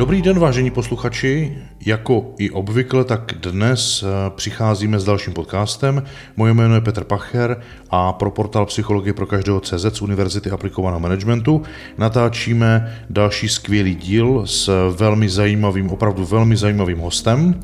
Dobrý 0.00 0.22
den, 0.22 0.38
vážení 0.38 0.70
posluchači. 0.70 1.58
Jako 1.86 2.34
i 2.38 2.50
obvykle, 2.50 3.04
tak 3.04 3.34
dnes 3.40 4.02
eh, 4.02 4.30
přicházíme 4.30 5.00
s 5.00 5.04
dalším 5.04 5.32
podcastem. 5.32 6.02
Moje 6.36 6.54
jméno 6.54 6.74
je 6.74 6.80
Petr 6.80 7.04
Pacher 7.04 7.60
a 7.90 8.12
pro 8.12 8.30
portál 8.30 8.66
Psychologie 8.66 9.12
pro 9.12 9.26
každého 9.26 9.60
CZ 9.60 9.96
z 9.96 10.02
Univerzity 10.02 10.50
aplikovaného 10.50 11.00
managementu 11.00 11.62
natáčíme 11.98 12.98
další 13.10 13.48
skvělý 13.48 13.94
díl 13.94 14.42
s 14.46 14.90
velmi 14.96 15.28
zajímavým, 15.28 15.90
opravdu 15.90 16.24
velmi 16.24 16.56
zajímavým 16.56 16.98
hostem. 16.98 17.60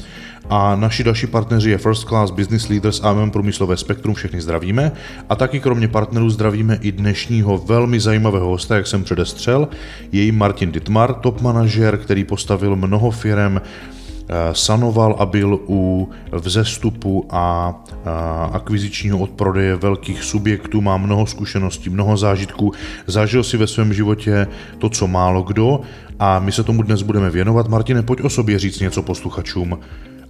A 0.50 0.76
naši 0.76 1.04
další 1.04 1.26
partneři 1.26 1.70
je 1.70 1.78
First 1.78 2.08
Class 2.08 2.30
Business 2.30 2.68
Leaders 2.68 3.00
a 3.04 3.12
MM 3.12 3.30
Průmyslové 3.30 3.76
spektrum, 3.76 4.14
všechny 4.14 4.40
zdravíme. 4.40 4.92
A 5.28 5.36
taky 5.36 5.60
kromě 5.60 5.88
partnerů 5.88 6.30
zdravíme 6.30 6.78
i 6.80 6.92
dnešního 6.92 7.58
velmi 7.58 8.00
zajímavého 8.00 8.48
hosta, 8.48 8.76
jak 8.76 8.86
jsem 8.86 9.04
předestřel, 9.04 9.68
je 10.12 10.22
jim 10.22 10.38
Martin 10.38 10.72
Dittmar, 10.72 11.14
top 11.14 11.40
manažer, 11.40 11.98
který 11.98 12.24
postavil 12.24 12.76
mnoho 12.76 13.10
firem, 13.10 13.60
eh, 13.60 14.34
sanoval 14.52 15.16
a 15.18 15.26
byl 15.26 15.60
u 15.68 16.10
vzestupu 16.32 17.26
a, 17.30 17.74
a 18.04 18.50
akvizičního 18.52 19.18
odprodeje 19.18 19.76
velkých 19.76 20.22
subjektů, 20.22 20.80
má 20.80 20.96
mnoho 20.96 21.26
zkušeností, 21.26 21.90
mnoho 21.90 22.16
zážitků, 22.16 22.72
zažil 23.06 23.44
si 23.44 23.56
ve 23.56 23.66
svém 23.66 23.92
životě 23.92 24.46
to, 24.78 24.88
co 24.88 25.06
málo 25.06 25.42
kdo 25.42 25.80
a 26.18 26.38
my 26.38 26.52
se 26.52 26.62
tomu 26.62 26.82
dnes 26.82 27.02
budeme 27.02 27.30
věnovat. 27.30 27.68
Martine, 27.68 28.02
pojď 28.02 28.20
o 28.20 28.30
sobě 28.30 28.58
říct 28.58 28.80
něco 28.80 29.02
posluchačům 29.02 29.78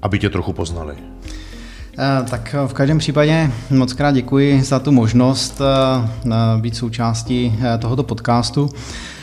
aby 0.06 0.18
tě 0.18 0.30
trochu 0.30 0.52
poznali? 0.52 0.94
Eh, 1.98 2.24
tak 2.30 2.54
v 2.66 2.72
každém 2.72 2.98
případě 2.98 3.50
moc 3.70 3.92
krát 3.92 4.12
děkuji 4.12 4.62
za 4.62 4.78
tu 4.78 4.92
možnost 4.92 5.60
eh, 5.60 6.60
být 6.60 6.76
součástí 6.76 7.58
eh, 7.60 7.78
tohoto 7.78 8.02
podcastu. 8.02 8.68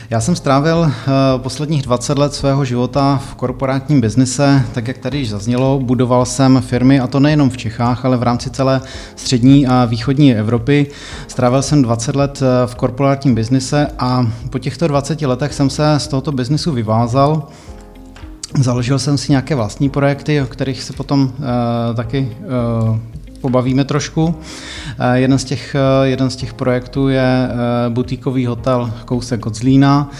Já 0.09 0.21
jsem 0.21 0.35
strávil 0.35 0.91
posledních 1.37 1.81
20 1.81 2.17
let 2.17 2.33
svého 2.33 2.65
života 2.65 3.21
v 3.31 3.35
korporátním 3.35 4.01
biznise, 4.01 4.63
tak 4.73 4.87
jak 4.87 4.97
tady 4.97 5.17
již 5.17 5.29
zaznělo, 5.29 5.79
budoval 5.79 6.25
jsem 6.25 6.61
firmy, 6.61 6.99
a 6.99 7.07
to 7.07 7.19
nejenom 7.19 7.49
v 7.49 7.57
Čechách, 7.57 8.05
ale 8.05 8.17
v 8.17 8.23
rámci 8.23 8.49
celé 8.49 8.81
střední 9.15 9.67
a 9.67 9.85
východní 9.85 10.35
Evropy. 10.35 10.87
Strávil 11.27 11.61
jsem 11.61 11.81
20 11.81 12.15
let 12.15 12.41
v 12.65 12.75
korporátním 12.75 13.35
biznise 13.35 13.87
a 13.99 14.27
po 14.49 14.59
těchto 14.59 14.87
20 14.87 15.21
letech 15.21 15.53
jsem 15.53 15.69
se 15.69 15.99
z 15.99 16.07
tohoto 16.07 16.31
biznisu 16.31 16.71
vyvázal 16.71 17.47
Založil 18.59 18.99
jsem 18.99 19.17
si 19.17 19.31
nějaké 19.31 19.55
vlastní 19.55 19.89
projekty, 19.89 20.41
o 20.41 20.45
kterých 20.45 20.83
se 20.83 20.93
potom 20.93 21.21
uh, 21.21 21.95
taky 21.95 22.37
uh, 22.89 22.97
pobavíme 23.43 23.83
trošku. 23.83 24.25
Uh, 24.25 24.33
jeden, 25.13 25.37
z 25.37 25.43
těch, 25.43 25.75
uh, 25.75 26.07
jeden 26.07 26.29
z 26.29 26.35
těch 26.35 26.53
projektů 26.53 27.09
je 27.09 27.49
uh, 27.49 27.93
butíkový 27.93 28.45
hotel 28.45 28.91
kousek 29.05 29.45
od 29.45 29.55
Zlína. 29.55 30.11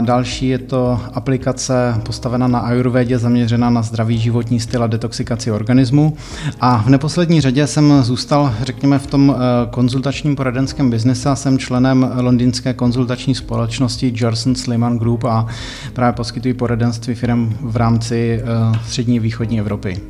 Další 0.00 0.48
je 0.48 0.58
to 0.58 1.00
aplikace 1.14 1.94
postavená 2.06 2.48
na 2.48 2.58
ayurvedě, 2.58 3.18
zaměřená 3.18 3.70
na 3.70 3.82
zdravý 3.82 4.18
životní 4.18 4.60
styl 4.60 4.82
a 4.82 4.86
detoxikaci 4.86 5.50
organismu. 5.50 6.16
A 6.60 6.82
v 6.82 6.88
neposlední 6.88 7.40
řadě 7.40 7.66
jsem 7.66 8.02
zůstal, 8.02 8.54
řekněme, 8.62 8.98
v 8.98 9.06
tom 9.06 9.36
konzultačním 9.70 10.36
poradenském 10.36 10.90
biznise 10.90 11.28
a 11.28 11.36
jsem 11.36 11.58
členem 11.58 12.10
londýnské 12.16 12.74
konzultační 12.74 13.34
společnosti 13.34 14.10
Gerson 14.10 14.54
Sliman 14.54 14.98
Group 14.98 15.24
a 15.24 15.46
právě 15.92 16.12
poskytuji 16.12 16.54
poradenství 16.54 17.14
firm 17.14 17.56
v 17.60 17.76
rámci 17.76 18.42
střední 18.86 19.20
východní 19.20 19.60
Evropy. 19.60 20.00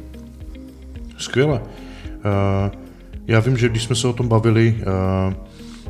Skvěle. 1.19 1.61
Já 3.27 3.41
vím, 3.41 3.57
že 3.57 3.69
když 3.69 3.83
jsme 3.83 3.97
se 3.97 4.09
o 4.09 4.13
tom 4.13 4.29
bavili, 4.29 4.77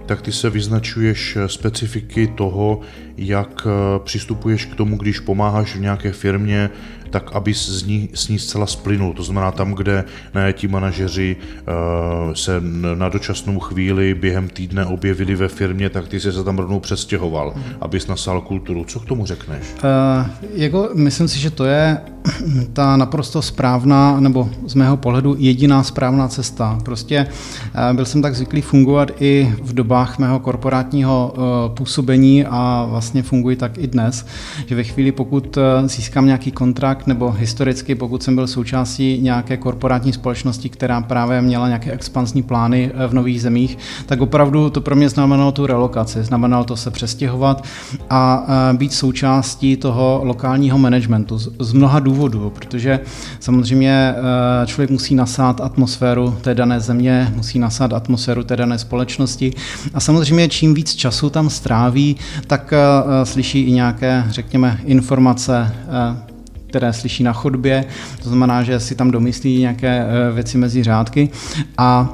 tak 0.07 0.23
ty 0.23 0.33
se 0.33 0.51
vyznačuješ 0.51 1.37
eh, 1.37 1.49
specifiky 1.49 2.27
toho, 2.27 2.81
jak 3.17 3.67
eh, 3.67 3.99
přistupuješ 4.05 4.65
k 4.65 4.75
tomu, 4.75 4.97
když 4.97 5.21
pomáháš 5.21 5.77
v 5.77 5.81
nějaké 5.81 6.13
firmě, 6.13 6.71
tak 7.13 7.33
aby 7.33 7.55
z 7.55 7.85
ní, 7.85 8.09
s 8.15 8.29
ní 8.29 8.39
zcela 8.39 8.67
splynul. 8.67 9.13
To 9.13 9.23
znamená 9.23 9.51
tam, 9.53 9.73
kde 9.73 10.05
ne, 10.35 10.53
ti 10.53 10.69
manažeři 10.69 11.37
uh, 11.37 12.35
se 12.35 12.61
na 12.95 13.09
dočasnou 13.09 13.61
chvíli 13.61 14.15
během 14.15 14.49
týdne 14.49 14.87
objevili 14.87 15.35
ve 15.35 15.49
firmě, 15.49 15.91
tak 15.91 16.09
ty 16.09 16.21
jsi 16.21 16.33
se 16.33 16.45
tam 16.45 16.59
rovnou 16.59 16.81
přestěhoval, 16.81 17.53
mm. 17.57 17.63
abys 17.81 18.07
nasal 18.07 18.41
kulturu. 18.41 18.85
Co 18.85 19.01
k 19.01 19.05
tomu 19.05 19.27
řekneš? 19.27 19.63
Uh, 19.85 20.31
jako, 20.55 20.91
myslím 20.95 21.29
si, 21.29 21.39
že 21.39 21.51
to 21.51 21.65
je 21.65 21.99
ta 22.73 22.97
naprosto 22.97 23.43
správná, 23.43 24.21
nebo 24.21 24.51
z 24.67 24.75
mého 24.75 24.97
pohledu 24.97 25.37
jediná 25.39 25.83
správná 25.83 26.29
cesta. 26.29 26.79
Prostě 26.85 27.27
uh, 27.91 27.97
byl 27.97 28.05
jsem 28.05 28.23
tak 28.23 28.35
zvyklý 28.35 28.61
fungovat 28.61 29.11
i 29.21 29.55
v 29.63 29.73
dobách 29.73 30.19
mého 30.19 30.41
korporátního 30.41 31.35
uh, 31.37 31.75
působení 31.75 32.45
a 32.45 32.87
vlastně 32.91 33.02
funguji 33.23 33.57
tak 33.57 33.79
i 33.79 33.87
dnes, 33.87 34.27
že 34.67 34.75
ve 34.75 34.85
chvíli, 34.85 35.13
pokud 35.13 35.59
získám 35.87 36.27
nějaký 36.27 36.53
kontrakt, 36.53 37.07
nebo 37.07 37.31
historicky, 37.31 37.95
pokud 37.95 38.23
jsem 38.23 38.35
byl 38.35 38.47
součástí 38.47 39.19
nějaké 39.23 39.57
korporátní 39.57 40.13
společnosti, 40.13 40.69
která 40.69 41.01
právě 41.01 41.43
měla 41.43 41.69
nějaké 41.69 41.93
expansní 41.93 42.43
plány 42.43 42.91
eh, 42.95 43.07
v 43.07 43.15
nových 43.15 43.43
zemích, 43.43 43.79
tak 44.07 44.21
opravdu 44.21 44.71
to 44.71 44.81
pro 44.81 44.97
mě 44.97 45.09
znamenalo 45.09 45.53
tu 45.53 45.67
relokaci, 45.67 46.25
znamenalo 46.25 46.65
to 46.65 46.77
se 46.77 46.91
přestěhovat 46.91 47.65
a 48.11 48.47
eh, 48.49 48.77
být 48.77 48.93
součástí 48.93 49.77
toho 49.77 50.21
lokálního 50.25 50.79
managementu 50.79 51.39
z 51.39 51.73
mnoha 51.73 52.01
důvodů, 52.01 52.51
protože 52.51 53.01
samozřejmě 53.41 54.15
eh, 54.17 54.67
člověk 54.67 54.91
musí 54.91 55.15
nasát 55.15 55.61
atmosféru 55.61 56.37
té 56.41 56.55
dané 56.55 56.81
země, 56.81 57.33
musí 57.37 57.59
nasát 57.59 57.93
atmosféru 57.93 58.45
té 58.45 58.57
dané 58.57 58.79
společnosti. 58.79 59.53
A 59.95 60.01
samozřejmě 60.01 60.49
čím 60.49 60.75
víc 60.75 60.95
času 60.95 61.31
tam 61.31 61.51
stráví, 61.51 62.17
tak 62.47 62.75
slyší 63.25 63.61
i 63.61 63.73
nějaké, 63.73 64.25
řekněme, 64.29 64.79
informace 64.85 65.73
které 66.73 66.93
slyší 66.93 67.23
na 67.23 67.33
chodbě, 67.33 67.85
to 68.23 68.29
znamená, 68.29 68.63
že 68.63 68.81
si 68.81 68.95
tam 68.95 69.11
domyslí 69.11 69.61
nějaké 69.61 70.07
eh, 70.07 70.33
věci 70.33 70.59
mezi 70.59 70.83
řádky. 70.83 71.29
A 71.79 72.09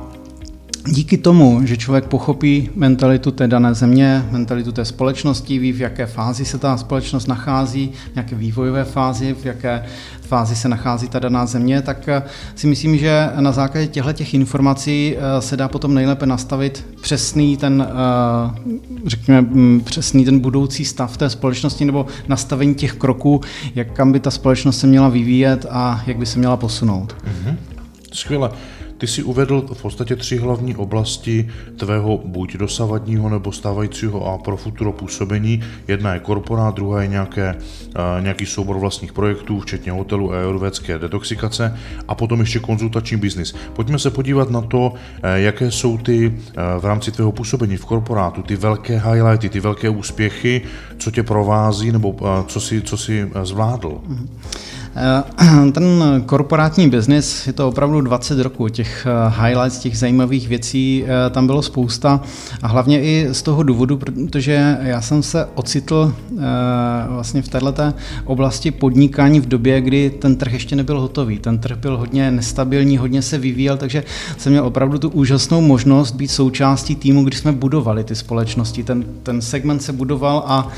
Díky 0.90 1.18
tomu, 1.18 1.60
že 1.66 1.76
člověk 1.76 2.04
pochopí 2.04 2.70
mentalitu 2.74 3.30
té 3.30 3.48
dané 3.48 3.74
země, 3.74 4.24
mentalitu 4.30 4.72
té 4.72 4.84
společnosti, 4.84 5.58
ví, 5.58 5.72
v 5.72 5.80
jaké 5.80 6.06
fázi 6.06 6.44
se 6.44 6.58
ta 6.58 6.76
společnost 6.76 7.26
nachází, 7.26 7.92
v 8.12 8.16
jaké 8.16 8.36
vývojové 8.36 8.84
fázi, 8.84 9.34
v 9.34 9.46
jaké 9.46 9.84
fázi 10.20 10.56
se 10.56 10.68
nachází 10.68 11.08
ta 11.08 11.18
daná 11.18 11.46
země, 11.46 11.82
tak 11.82 12.08
eh, 12.08 12.22
si 12.54 12.66
myslím, 12.66 12.98
že 12.98 13.30
na 13.40 13.52
základě 13.52 13.86
těchto 13.86 14.12
těch 14.12 14.34
informací 14.34 15.16
eh, 15.16 15.42
se 15.42 15.56
dá 15.56 15.68
potom 15.68 15.94
nejlépe 15.94 16.26
nastavit 16.26 16.86
přesný 17.00 17.56
ten, 17.56 17.86
eh, 17.88 18.60
řekněme, 19.06 19.40
mm, 19.40 19.80
přesný 19.84 20.24
ten 20.24 20.38
budoucí 20.38 20.84
stav 20.84 21.16
té 21.16 21.30
společnosti 21.30 21.84
nebo 21.84 22.06
nastavení 22.28 22.74
těch 22.74 22.92
kroků, 22.92 23.40
jak 23.74 23.92
kam 23.92 24.12
by 24.12 24.20
ta 24.20 24.30
společnost 24.30 24.78
se 24.78 24.86
měla 24.86 25.08
vyvíjet 25.08 25.66
a 25.70 26.02
jak 26.06 26.16
by 26.16 26.26
se 26.26 26.38
měla 26.38 26.56
posunout. 26.56 27.16
Mm-hmm. 27.24 27.56
Skvěle. 28.12 28.50
Ty 28.98 29.06
si 29.06 29.22
uvedl 29.22 29.64
v 29.74 29.82
podstatě 29.82 30.16
tři 30.16 30.36
hlavní 30.36 30.76
oblasti 30.76 31.48
tvého 31.76 32.20
buď 32.24 32.56
dosavadního 32.56 33.28
nebo 33.28 33.52
stávajícího 33.52 34.26
a 34.26 34.38
pro 34.38 34.56
futuro 34.56 34.92
působení. 34.92 35.60
Jedna 35.88 36.14
je 36.14 36.20
korporát, 36.20 36.74
druhá 36.74 37.02
je 37.02 37.08
nějaké, 37.08 37.56
nějaký 38.20 38.46
soubor 38.46 38.78
vlastních 38.78 39.12
projektů, 39.12 39.60
včetně 39.60 39.92
hotelu 39.92 40.32
a 40.32 40.38
ayurvédské 40.38 40.98
detoxikace 40.98 41.78
a 42.08 42.14
potom 42.14 42.40
ještě 42.40 42.58
konzultační 42.58 43.16
biznis. 43.16 43.54
Pojďme 43.72 43.98
se 43.98 44.10
podívat 44.10 44.50
na 44.50 44.60
to, 44.60 44.94
e, 45.22 45.40
jaké 45.40 45.70
jsou 45.70 45.98
ty 45.98 46.26
e, 46.26 46.80
v 46.80 46.84
rámci 46.84 47.12
tvého 47.12 47.32
působení 47.32 47.76
v 47.76 47.84
korporátu, 47.84 48.42
ty 48.42 48.56
velké 48.56 48.98
highlighty, 48.98 49.48
ty 49.48 49.60
velké 49.60 49.88
úspěchy, 49.88 50.62
co 50.98 51.10
tě 51.10 51.22
provází 51.22 51.92
nebo 51.92 52.16
co 52.46 52.60
si, 52.60 52.82
co 52.82 52.96
si 52.96 53.30
zvládl. 53.42 53.88
Mm-hmm. 53.88 54.26
Eh, 54.96 55.70
ten 55.72 56.22
korporátní 56.26 56.88
biznis, 56.88 57.46
je 57.46 57.52
to 57.52 57.68
opravdu 57.68 58.00
20 58.00 58.42
roků, 58.42 58.68
těch 58.68 59.06
eh, 59.06 59.42
highlights, 59.42 59.78
těch 59.78 59.98
zajímavých 59.98 60.48
věcí 60.48 61.04
eh, 61.04 61.30
tam 61.30 61.46
bylo 61.46 61.62
spousta 61.62 62.20
a 62.62 62.68
hlavně 62.68 63.02
i 63.02 63.28
z 63.32 63.42
toho 63.42 63.62
důvodu, 63.62 63.96
protože 63.96 64.78
já 64.82 65.00
jsem 65.00 65.22
se 65.22 65.46
ocitl 65.54 66.14
vlastně 67.08 67.42
v 67.42 67.48
této 67.48 67.92
oblasti 68.24 68.70
podnikání 68.70 69.40
v 69.40 69.48
době, 69.48 69.80
kdy 69.80 70.10
ten 70.10 70.36
trh 70.36 70.52
ještě 70.52 70.76
nebyl 70.76 71.00
hotový. 71.00 71.38
Ten 71.38 71.58
trh 71.58 71.78
byl 71.78 71.96
hodně 71.96 72.30
nestabilní, 72.30 72.98
hodně 72.98 73.22
se 73.22 73.38
vyvíjel, 73.38 73.76
takže 73.76 74.04
jsem 74.38 74.52
měl 74.52 74.66
opravdu 74.66 74.98
tu 74.98 75.08
úžasnou 75.08 75.60
možnost 75.60 76.12
být 76.12 76.28
součástí 76.28 76.96
týmu, 76.96 77.24
kdy 77.24 77.36
jsme 77.36 77.52
budovali 77.52 78.04
ty 78.04 78.14
společnosti. 78.14 78.84
Ten, 78.84 79.04
ten 79.22 79.40
segment 79.40 79.82
se 79.82 79.92
budoval 79.92 80.44
a, 80.46 80.68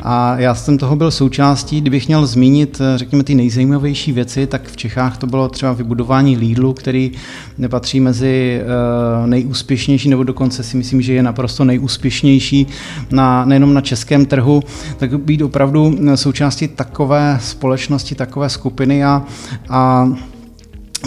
a 0.00 0.38
já 0.38 0.54
jsem 0.54 0.78
toho 0.78 0.96
byl 0.96 1.10
součástí. 1.10 1.80
Kdybych 1.80 2.08
měl 2.08 2.26
zmínit, 2.26 2.80
řekněme, 2.96 3.24
ty 3.24 3.34
nejzajímavější 3.34 3.57
nejzajímavější 3.58 4.12
věci, 4.12 4.46
tak 4.46 4.68
v 4.68 4.76
Čechách 4.76 5.18
to 5.18 5.26
bylo 5.26 5.48
třeba 5.48 5.72
vybudování 5.72 6.36
Lidlu, 6.36 6.72
který 6.72 7.12
nepatří 7.58 8.00
mezi 8.00 8.60
eh, 8.62 9.26
nejúspěšnější, 9.26 10.08
nebo 10.08 10.22
dokonce 10.22 10.62
si 10.62 10.76
myslím, 10.76 11.02
že 11.02 11.12
je 11.12 11.22
naprosto 11.22 11.64
nejúspěšnější 11.64 12.66
na, 13.10 13.44
nejenom 13.44 13.74
na 13.74 13.80
českém 13.80 14.26
trhu, 14.26 14.62
tak 14.96 15.20
být 15.20 15.42
opravdu 15.42 15.98
součástí 16.14 16.68
takové 16.68 17.38
společnosti, 17.42 18.14
takové 18.14 18.48
skupiny 18.48 19.04
a, 19.04 19.22
a 19.68 20.08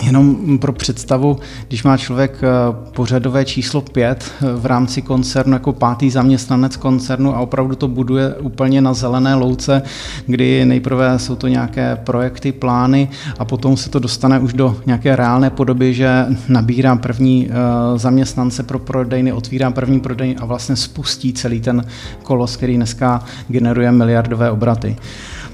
Jenom 0.03 0.59
pro 0.59 0.73
představu, 0.73 1.39
když 1.67 1.83
má 1.83 1.97
člověk 1.97 2.39
eh, 2.43 2.47
pořadové 2.91 3.45
číslo 3.45 3.81
5 3.81 4.31
eh, 4.41 4.45
v 4.55 4.65
rámci 4.65 5.01
koncernu 5.01 5.53
jako 5.53 5.73
pátý 5.73 6.09
zaměstnanec 6.09 6.75
koncernu 6.75 7.35
a 7.35 7.39
opravdu 7.39 7.75
to 7.75 7.87
buduje 7.87 8.35
úplně 8.35 8.81
na 8.81 8.93
zelené 8.93 9.35
louce, 9.35 9.81
kdy 10.25 10.65
nejprve 10.65 11.19
jsou 11.19 11.35
to 11.35 11.47
nějaké 11.47 11.95
projekty, 11.95 12.51
plány 12.51 13.09
a 13.39 13.45
potom 13.45 13.77
se 13.77 13.89
to 13.89 13.99
dostane 13.99 14.39
už 14.39 14.53
do 14.53 14.77
nějaké 14.85 15.15
reálné 15.15 15.49
podoby, 15.49 15.93
že 15.93 16.25
nabírá 16.47 16.95
první 16.95 17.49
eh, 17.49 17.53
zaměstnance 17.99 18.63
pro 18.63 18.79
prodejny, 18.79 19.33
otvírá 19.33 19.71
první 19.71 19.99
prodejny 19.99 20.35
a 20.35 20.45
vlastně 20.45 20.75
spustí 20.75 21.33
celý 21.33 21.61
ten 21.61 21.85
kolos, 22.23 22.55
který 22.55 22.75
dneska 22.75 23.23
generuje 23.47 23.91
miliardové 23.91 24.51
obraty. 24.51 24.95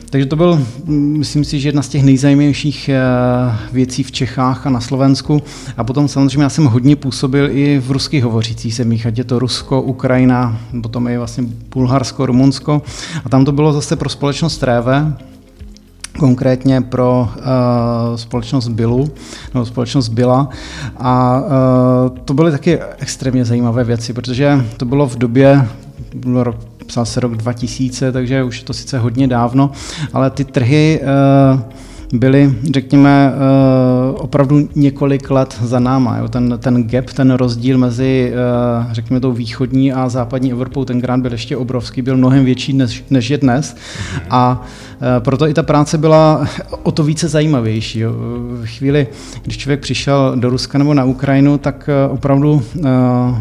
Takže 0.10 0.26
to 0.26 0.36
byl, 0.36 0.66
myslím 0.88 1.44
si, 1.44 1.60
že 1.60 1.68
jedna 1.68 1.82
z 1.82 1.90
těch 1.90 2.04
nejzajímavějších 2.04 2.90
eh, 2.90 3.00
věcí 3.72 4.04
v 4.04 4.12
Čechách 4.12 4.68
a 4.68 4.70
na 4.70 4.80
Slovensku. 4.80 5.42
A 5.78 5.84
potom 5.84 6.08
samozřejmě 6.08 6.44
já 6.44 6.50
jsem 6.50 6.66
hodně 6.66 6.96
působil 6.96 7.50
i 7.52 7.80
v 7.80 7.92
ruských 7.92 8.24
hovořících 8.24 8.76
zemích, 8.76 9.06
ať 9.06 9.18
je 9.18 9.24
to 9.24 9.40
Rusko, 9.40 9.82
Ukrajina, 9.82 10.58
potom 10.82 11.08
i 11.08 11.18
vlastně 11.18 11.44
Bulharsko, 11.74 12.26
Rumunsko. 12.26 12.82
A 13.26 13.30
tam 13.30 13.46
to 13.46 13.52
bylo 13.52 13.74
zase 13.74 13.96
pro 13.96 14.10
společnost 14.10 14.58
Tréve, 14.58 15.14
konkrétně 16.20 16.82
pro 16.82 17.30
uh, 17.36 18.16
společnost 18.16 18.68
Bilu, 18.68 19.12
nebo 19.54 19.66
společnost 19.66 20.10
Bila. 20.10 20.50
A 20.98 21.42
uh, 21.42 22.18
to 22.18 22.34
byly 22.34 22.52
taky 22.52 22.80
extrémně 22.98 23.46
zajímavé 23.46 23.84
věci, 23.84 24.14
protože 24.14 24.66
to 24.78 24.86
bylo 24.86 25.08
v 25.08 25.16
době, 25.16 25.68
bylo 26.16 26.44
rok 26.44 26.77
psal 26.88 27.06
se 27.06 27.20
rok 27.20 27.36
2000, 27.36 28.12
takže 28.12 28.44
už 28.44 28.60
je 28.60 28.66
to 28.66 28.74
sice 28.74 29.00
hodně 29.00 29.28
dávno, 29.28 29.72
ale 30.14 30.30
ty 30.30 30.44
trhy 30.46 31.02
uh, 31.54 31.62
byly, 32.14 32.56
řekněme, 32.74 33.34
eh, 33.34 34.12
opravdu 34.12 34.70
několik 34.76 35.30
let 35.30 35.60
za 35.62 35.80
náma. 35.80 36.28
Ten, 36.28 36.60
ten 36.62 36.84
gap, 36.84 37.06
ten 37.06 37.32
rozdíl 37.32 37.78
mezi, 37.78 38.34
eh, 38.34 38.94
řekněme, 38.94 39.20
tou 39.20 39.32
východní 39.32 39.94
a 39.94 40.10
západní 40.10 40.52
Evropou 40.52 40.86
tenkrát 40.86 41.20
byl 41.20 41.32
ještě 41.32 41.58
obrovský, 41.58 42.02
byl 42.02 42.18
mnohem 42.18 42.46
větší 42.46 42.74
než, 42.74 43.04
než 43.10 43.30
je 43.30 43.38
dnes. 43.38 43.78
A 44.30 44.66
eh, 44.97 44.97
proto 45.20 45.48
i 45.48 45.54
ta 45.54 45.64
práce 45.64 45.98
byla 45.98 46.48
o 46.84 46.92
to 46.92 47.04
více 47.04 47.28
zajímavější. 47.28 48.04
V 48.04 48.66
chvíli, 48.66 49.08
když 49.44 49.58
člověk 49.58 49.80
přišel 49.80 50.36
do 50.36 50.50
Ruska 50.50 50.78
nebo 50.78 50.94
na 50.94 51.04
Ukrajinu, 51.04 51.58
tak 51.58 51.90
opravdu 52.10 52.64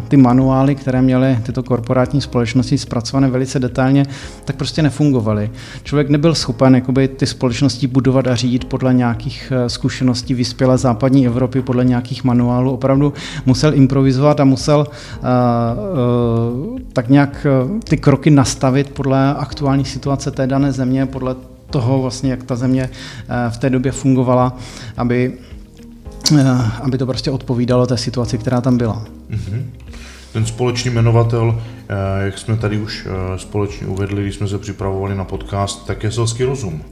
ty 0.08 0.16
manuály, 0.16 0.74
které 0.74 1.02
měly 1.02 1.38
tyto 1.42 1.62
korporátní 1.62 2.20
společnosti 2.20 2.78
zpracované 2.78 3.28
velice 3.28 3.58
detailně, 3.58 4.06
tak 4.44 4.56
prostě 4.56 4.82
nefungovaly. 4.82 5.50
Člověk 5.82 6.08
nebyl 6.08 6.34
schopen 6.34 6.74
jakoby, 6.74 7.08
ty 7.08 7.26
společnosti 7.26 7.86
budovat 7.86 8.26
a 8.26 8.34
řídit 8.34 8.64
podle 8.64 8.94
nějakých 8.94 9.52
eh, 9.56 9.68
zkušeností 9.68 10.34
vyspělé 10.34 10.78
západní 10.78 11.26
Evropy, 11.26 11.62
podle 11.62 11.84
nějakých 11.84 12.24
manuálů. 12.24 12.72
Opravdu 12.72 13.12
musel 13.46 13.74
improvizovat 13.74 14.40
a 14.40 14.44
musel 14.44 14.86
uh, 14.86 15.26
uh, 16.72 16.78
tak 16.92 17.08
nějak 17.08 17.46
ty 17.88 17.96
kroky 17.96 18.30
nastavit 18.30 18.90
podle 18.90 19.34
aktuální 19.34 19.84
situace 19.84 20.30
té 20.30 20.46
dané 20.46 20.72
země, 20.72 21.06
podle 21.06 21.36
toho 21.70 22.02
vlastně, 22.02 22.30
jak 22.30 22.42
ta 22.42 22.56
země 22.56 22.90
uh, 22.90 23.52
v 23.52 23.58
té 23.58 23.70
době 23.70 23.92
fungovala, 23.92 24.56
aby, 24.96 25.38
aby 26.82 26.98
to 26.98 27.06
prostě 27.06 27.30
odpovídalo 27.30 27.86
té 27.86 27.96
situaci, 27.96 28.38
která 28.38 28.60
tam 28.60 28.78
byla. 28.78 29.04
Mm-hmm. 29.30 29.62
Ten 30.32 30.46
společný 30.46 30.90
jmenovatel, 30.90 31.62
jak 32.24 32.38
jsme 32.38 32.56
tady 32.56 32.78
už 32.78 33.06
společně 33.36 33.86
uvedli, 33.86 34.22
když 34.22 34.34
jsme 34.34 34.48
se 34.48 34.58
připravovali 34.58 35.14
na 35.14 35.24
podcast, 35.24 35.86
tak 35.86 36.02
je 36.02 36.12
selský 36.12 36.44
rozum. 36.44 36.82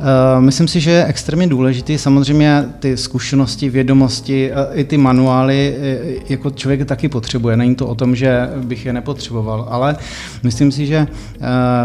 Eh, 0.00 0.40
myslím 0.40 0.68
si, 0.68 0.80
že 0.80 0.90
je 0.90 1.04
extrémně 1.04 1.46
důležitý. 1.46 1.98
Samozřejmě 1.98 2.64
ty 2.78 2.96
zkušenosti, 2.96 3.70
vědomosti, 3.70 4.50
eh, 4.52 4.74
i 4.74 4.84
ty 4.84 4.96
manuály 4.96 5.76
eh, 5.78 5.98
jako 6.28 6.50
člověk 6.50 6.84
taky 6.84 7.08
potřebuje. 7.08 7.56
Není 7.56 7.74
to 7.74 7.86
o 7.86 7.94
tom, 7.94 8.16
že 8.16 8.50
bych 8.56 8.86
je 8.86 8.92
nepotřeboval, 8.92 9.66
ale 9.70 9.96
myslím 10.42 10.72
si, 10.72 10.86
že 10.86 11.06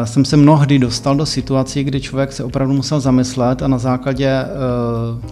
jsem 0.03 0.25
se 0.25 0.37
mnohdy 0.37 0.79
dostal 0.79 1.15
do 1.15 1.25
situací, 1.25 1.83
kdy 1.83 2.01
člověk 2.01 2.31
se 2.31 2.43
opravdu 2.43 2.73
musel 2.73 2.99
zamyslet 2.99 3.61
a 3.61 3.67
na 3.67 3.77
základě, 3.77 4.45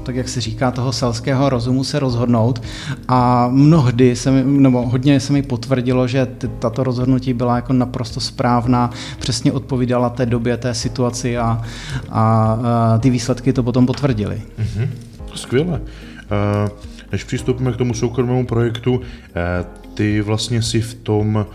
tak 0.04 0.16
jak 0.16 0.30
se 0.30 0.42
říká, 0.42 0.72
toho 0.72 0.92
selského 0.92 1.50
rozumu 1.50 1.84
se 1.84 2.00
rozhodnout. 2.00 2.62
A 3.08 3.48
mnohdy 3.52 4.16
se 4.16 4.32
mi, 4.32 4.62
nebo 4.62 4.82
hodně 4.82 5.20
se 5.20 5.34
mi 5.34 5.42
potvrdilo, 5.42 6.08
že 6.08 6.28
tato 6.60 6.84
rozhodnutí 6.84 7.34
byla 7.34 7.56
jako 7.56 7.74
naprosto 7.74 8.20
správná, 8.20 8.90
přesně 9.20 9.52
odpovídala 9.52 10.10
té 10.10 10.26
době, 10.26 10.58
té 10.58 10.74
situaci 10.74 11.38
a, 11.38 11.62
a 12.12 12.58
ty 13.00 13.10
výsledky 13.10 13.54
to 13.54 13.64
potom 13.64 13.86
potvrdily. 13.86 14.42
Mm-hmm. 14.60 14.90
Skvěle. 15.36 15.82
Než 17.12 17.24
přistoupíme 17.24 17.72
k 17.72 17.78
tomu 17.78 17.94
soukromému 17.94 18.46
projektu, 18.46 19.02
eh, 19.36 19.66
ty 19.94 20.22
vlastně 20.22 20.62
si 20.62 20.82
v 20.82 20.94
tom, 20.94 21.46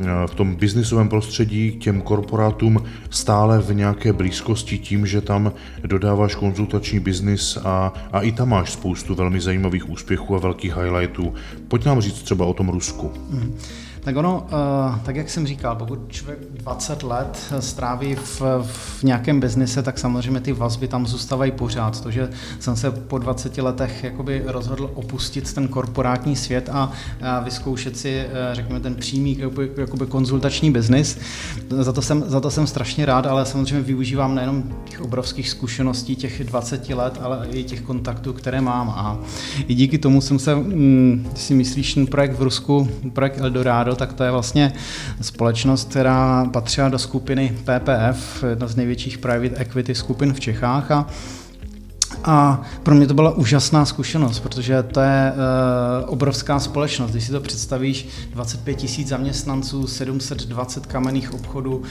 eh, 0.00 0.04
v 0.26 0.34
tom 0.34 0.54
biznisovém 0.54 1.08
prostředí 1.08 1.72
k 1.72 1.80
těm 1.80 2.00
korporátům 2.00 2.84
stále 3.10 3.58
v 3.58 3.74
nějaké 3.74 4.12
blízkosti 4.12 4.78
tím, 4.78 5.06
že 5.06 5.20
tam 5.20 5.52
dodáváš 5.84 6.34
konzultační 6.34 7.00
biznis 7.00 7.58
a, 7.64 7.92
a 8.12 8.20
i 8.20 8.32
tam 8.32 8.48
máš 8.48 8.72
spoustu 8.72 9.14
velmi 9.14 9.40
zajímavých 9.40 9.90
úspěchů 9.90 10.34
a 10.34 10.38
velkých 10.38 10.76
highlightů. 10.76 11.34
Pojď 11.68 11.84
nám 11.84 12.00
říct 12.00 12.22
třeba 12.22 12.46
o 12.46 12.54
tom 12.54 12.68
Rusku. 12.68 13.12
Mm. 13.30 13.54
Tak 14.06 14.16
ono, 14.16 14.46
uh, 14.52 14.98
tak 14.98 15.16
jak 15.16 15.30
jsem 15.30 15.46
říkal, 15.46 15.76
pokud 15.76 15.98
člověk 16.08 16.38
20 16.52 17.02
let 17.02 17.54
stráví 17.60 18.14
v, 18.14 18.42
v 18.62 19.02
nějakém 19.02 19.40
biznise, 19.40 19.82
tak 19.82 19.98
samozřejmě 19.98 20.40
ty 20.40 20.52
vazby 20.52 20.88
tam 20.88 21.06
zůstávají 21.06 21.52
pořád. 21.52 22.00
To, 22.00 22.10
že 22.10 22.30
jsem 22.60 22.76
se 22.76 22.90
po 22.90 23.18
20 23.18 23.58
letech 23.58 24.04
jakoby 24.04 24.42
rozhodl 24.46 24.90
opustit 24.94 25.52
ten 25.52 25.68
korporátní 25.68 26.36
svět 26.36 26.68
a, 26.72 26.92
vyzkoušet 27.44 27.96
si, 27.96 28.24
uh, 28.26 28.32
řekněme, 28.54 28.80
ten 28.80 28.94
přímý 28.94 29.38
jakoby, 29.38 29.70
jakoby 29.76 30.06
konzultační 30.06 30.70
biznis, 30.70 31.18
za 31.70 31.92
to, 31.92 32.02
jsem, 32.02 32.24
za 32.26 32.40
to 32.40 32.50
jsem 32.50 32.66
strašně 32.66 33.06
rád, 33.06 33.26
ale 33.26 33.46
samozřejmě 33.46 33.80
využívám 33.80 34.34
nejenom 34.34 34.64
těch 34.84 35.00
obrovských 35.00 35.48
zkušeností 35.50 36.16
těch 36.16 36.44
20 36.44 36.88
let, 36.88 37.18
ale 37.22 37.46
i 37.50 37.64
těch 37.64 37.80
kontaktů, 37.80 38.32
které 38.32 38.60
mám. 38.60 38.90
A 38.90 39.18
i 39.68 39.74
díky 39.74 39.98
tomu 39.98 40.20
jsem 40.20 40.38
se, 40.38 40.54
hm, 40.54 41.28
si 41.34 41.54
myslíš, 41.54 41.94
ten 41.94 42.06
projekt 42.06 42.38
v 42.38 42.42
Rusku, 42.42 42.88
projekt 43.12 43.38
Eldorado, 43.38 43.95
tak 43.96 44.12
to 44.12 44.24
je 44.24 44.30
vlastně 44.30 44.72
společnost, 45.20 45.90
která 45.90 46.44
patřila 46.44 46.88
do 46.88 46.98
skupiny 46.98 47.56
PPF, 47.64 48.44
jedna 48.50 48.66
z 48.66 48.76
největších 48.76 49.18
private 49.18 49.56
equity 49.56 49.94
skupin 49.94 50.34
v 50.34 50.40
Čechách 50.40 50.90
a 50.90 51.06
a 52.26 52.62
pro 52.82 52.94
mě 52.94 53.06
to 53.06 53.14
byla 53.14 53.30
úžasná 53.30 53.84
zkušenost, 53.84 54.40
protože 54.40 54.82
to 54.82 55.00
je 55.00 55.32
uh, 55.32 56.12
obrovská 56.12 56.60
společnost. 56.60 57.10
Když 57.10 57.24
si 57.24 57.32
to 57.32 57.40
představíš, 57.40 58.08
25 58.34 58.74
tisíc 58.74 59.08
zaměstnanců, 59.08 59.86
720 59.86 60.86
kamenných 60.86 61.34
obchodů, 61.34 61.82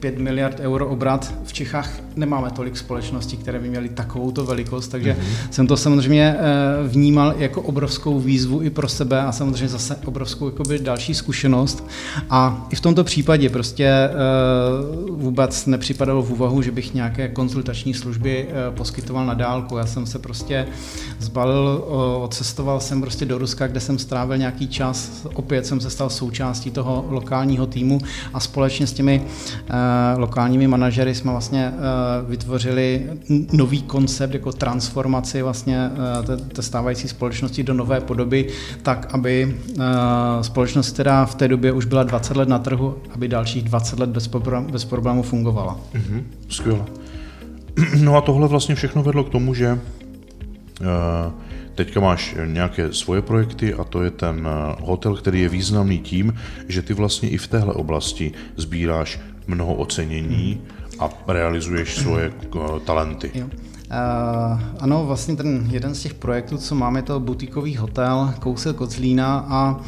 5 0.00 0.18
miliard 0.18 0.60
euro 0.60 0.88
obrat. 0.88 1.34
V 1.44 1.52
Čechách 1.52 1.90
nemáme 2.16 2.50
tolik 2.50 2.76
společností, 2.76 3.36
které 3.36 3.58
by 3.58 3.68
měly 3.68 3.88
takovouto 3.88 4.44
velikost, 4.44 4.88
takže 4.88 5.12
mm-hmm. 5.12 5.50
jsem 5.50 5.66
to 5.66 5.76
samozřejmě 5.76 6.36
uh, 6.36 6.90
vnímal 6.90 7.34
jako 7.38 7.62
obrovskou 7.62 8.20
výzvu 8.20 8.62
i 8.62 8.70
pro 8.70 8.88
sebe 8.88 9.20
a 9.20 9.32
samozřejmě 9.32 9.68
zase 9.68 9.96
obrovskou 10.04 10.46
jakoby, 10.46 10.78
další 10.78 11.14
zkušenost. 11.14 11.86
A 12.30 12.66
i 12.70 12.76
v 12.76 12.80
tomto 12.80 13.04
případě 13.04 13.48
prostě 13.50 14.10
uh, 14.10 15.20
vůbec 15.20 15.66
nepřipadalo 15.66 16.22
v 16.22 16.30
úvahu, 16.30 16.62
že 16.62 16.70
bych 16.70 16.94
nějaké 16.94 17.28
konzultační 17.28 17.94
služby 17.94 18.48
uh, 18.48 18.76
poskytoval 18.76 19.26
na 19.26 19.34
dálku 19.34 19.78
já 19.82 19.86
jsem 19.86 20.06
se 20.06 20.18
prostě 20.18 20.66
zbalil, 21.18 21.84
odcestoval 22.22 22.80
jsem 22.80 23.00
prostě 23.00 23.24
do 23.24 23.38
Ruska, 23.38 23.66
kde 23.66 23.80
jsem 23.80 23.98
strávil 23.98 24.38
nějaký 24.38 24.68
čas. 24.68 25.26
Opět 25.34 25.66
jsem 25.66 25.80
se 25.80 25.90
stal 25.90 26.10
součástí 26.10 26.70
toho 26.70 27.06
lokálního 27.08 27.66
týmu 27.66 27.98
a 28.34 28.40
společně 28.40 28.86
s 28.86 28.92
těmi 28.92 29.20
uh, 29.20 29.76
lokálními 30.16 30.66
manažery 30.66 31.14
jsme 31.14 31.30
vlastně 31.30 31.72
uh, 31.72 32.30
vytvořili 32.30 33.06
nový 33.52 33.82
koncept 33.82 34.34
jako 34.34 34.52
transformaci 34.52 35.42
vlastně 35.42 35.90
uh, 36.28 36.36
té, 36.36 36.62
stávající 36.62 37.08
společnosti 37.08 37.62
do 37.62 37.74
nové 37.74 38.00
podoby, 38.00 38.48
tak 38.82 39.08
aby 39.12 39.56
společnost, 40.40 40.90
která 40.90 41.26
v 41.26 41.34
té 41.34 41.48
době 41.48 41.72
už 41.72 41.84
byla 41.84 42.02
20 42.02 42.36
let 42.36 42.48
na 42.48 42.58
trhu, 42.58 42.96
aby 43.10 43.28
dalších 43.28 43.62
20 43.62 43.98
let 43.98 44.10
bez, 44.10 44.84
problému 44.84 45.22
fungovala. 45.22 45.80
Mm-hmm, 45.94 46.22
skvěle. 46.48 47.01
No 48.02 48.16
a 48.16 48.20
tohle 48.20 48.48
vlastně 48.48 48.74
všechno 48.74 49.02
vedlo 49.02 49.24
k 49.24 49.30
tomu, 49.30 49.54
že 49.54 49.80
eh, 50.80 51.32
teďka 51.74 52.00
máš 52.00 52.36
nějaké 52.46 52.92
svoje 52.92 53.22
projekty 53.22 53.74
a 53.74 53.84
to 53.84 54.02
je 54.02 54.10
ten 54.10 54.48
eh, 54.48 54.76
hotel, 54.80 55.16
který 55.16 55.40
je 55.40 55.48
významný 55.48 55.98
tím, 55.98 56.34
že 56.68 56.82
ty 56.82 56.94
vlastně 56.94 57.28
i 57.28 57.38
v 57.38 57.48
téhle 57.48 57.74
oblasti 57.74 58.32
sbíráš 58.56 59.20
mnoho 59.46 59.74
ocenění 59.74 60.60
a 60.98 61.08
realizuješ 61.28 61.94
svoje 62.02 62.32
eh, 62.44 62.80
talenty. 62.84 63.30
Jo. 63.34 63.46
Uh, 63.92 64.60
ano, 64.80 65.04
vlastně 65.06 65.36
ten 65.36 65.66
jeden 65.70 65.94
z 65.94 66.02
těch 66.02 66.14
projektů, 66.14 66.58
co 66.58 66.74
máme, 66.74 66.98
je 66.98 67.02
to 67.02 67.20
butikový 67.20 67.76
hotel 67.76 68.34
kousek 68.40 68.80
od 68.80 68.90
Zlína 68.90 69.46
a 69.48 69.80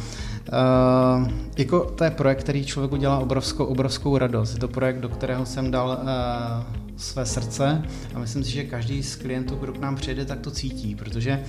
Uh, 0.45 1.27
jako 1.57 1.79
to 1.79 2.03
je 2.03 2.11
projekt, 2.11 2.39
který 2.39 2.65
člověku 2.65 2.95
dělá 2.95 3.19
obrovskou, 3.19 3.65
obrovskou 3.65 4.17
radost. 4.17 4.53
Je 4.53 4.59
to 4.59 4.67
projekt, 4.67 4.99
do 4.99 5.09
kterého 5.09 5.45
jsem 5.45 5.71
dal 5.71 5.99
uh, 6.01 6.84
své 6.97 7.25
srdce 7.25 7.83
a 8.13 8.19
myslím 8.19 8.43
si, 8.43 8.51
že 8.51 8.63
každý 8.63 9.03
z 9.03 9.15
klientů, 9.15 9.55
kdo 9.55 9.73
k 9.73 9.79
nám 9.79 9.95
přijede, 9.95 10.25
tak 10.25 10.39
to 10.39 10.51
cítí, 10.51 10.95
protože 10.95 11.43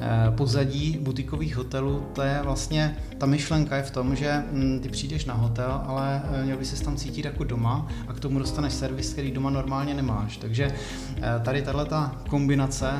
eh, 0.00 0.06
pozadí 0.36 0.98
butikových 1.00 1.56
hotelů, 1.56 2.06
to 2.12 2.22
je 2.22 2.40
vlastně, 2.42 2.96
ta 3.18 3.26
myšlenka 3.26 3.76
je 3.76 3.82
v 3.82 3.90
tom, 3.90 4.16
že 4.16 4.44
hm, 4.52 4.80
ty 4.82 4.88
přijdeš 4.88 5.24
na 5.24 5.34
hotel, 5.34 5.82
ale 5.86 6.22
eh, 6.32 6.44
měl 6.44 6.56
by 6.56 6.64
se 6.64 6.84
tam 6.84 6.96
cítit 6.96 7.24
jako 7.24 7.44
doma 7.44 7.88
a 8.08 8.12
k 8.12 8.20
tomu 8.20 8.38
dostaneš 8.38 8.72
servis, 8.72 9.12
který 9.12 9.30
doma 9.30 9.50
normálně 9.50 9.94
nemáš. 9.94 10.36
Takže 10.36 10.72
eh, 11.16 11.22
tady 11.44 11.62
tahle 11.62 11.84
ta 11.84 12.16
kombinace 12.28 12.90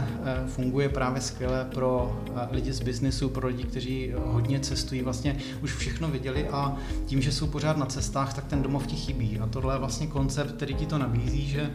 funguje 0.46 0.88
právě 0.88 1.20
skvěle 1.20 1.66
pro 1.74 2.22
lidi 2.50 2.72
z 2.72 2.80
biznesu, 2.80 3.28
pro 3.28 3.48
lidi, 3.48 3.64
kteří 3.64 4.12
hodně 4.16 4.60
cestují, 4.60 5.02
vlastně 5.02 5.36
už 5.62 5.74
všechno 5.74 6.08
viděli 6.08 6.48
a 6.48 6.76
tím, 7.06 7.22
že 7.22 7.32
jsou 7.32 7.46
pořád 7.46 7.76
na 7.76 7.86
cestách, 7.86 8.34
tak 8.34 8.44
ten 8.44 8.62
domov 8.62 8.86
ti 8.86 8.96
chybí. 8.96 9.38
A 9.38 9.46
tohle 9.46 9.74
je 9.74 9.78
vlastně 9.78 10.06
koncept, 10.06 10.52
který 10.52 10.74
ti 10.74 10.86
to 10.86 10.98
nabízí, 10.98 11.46
že 11.46 11.70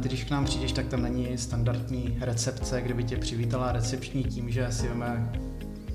když 0.00 0.24
k 0.24 0.30
nám 0.30 0.44
přijdeš, 0.44 0.72
tak 0.72 0.86
tam 0.86 1.02
není 1.02 1.38
standardní 1.38 2.18
recepce, 2.20 2.82
kde 2.82 2.94
by 2.94 3.04
tě 3.04 3.16
přivítala 3.16 3.72
recepční 3.72 4.24
tím, 4.24 4.50
že 4.50 4.66
si 4.70 4.88
veme 4.88 5.32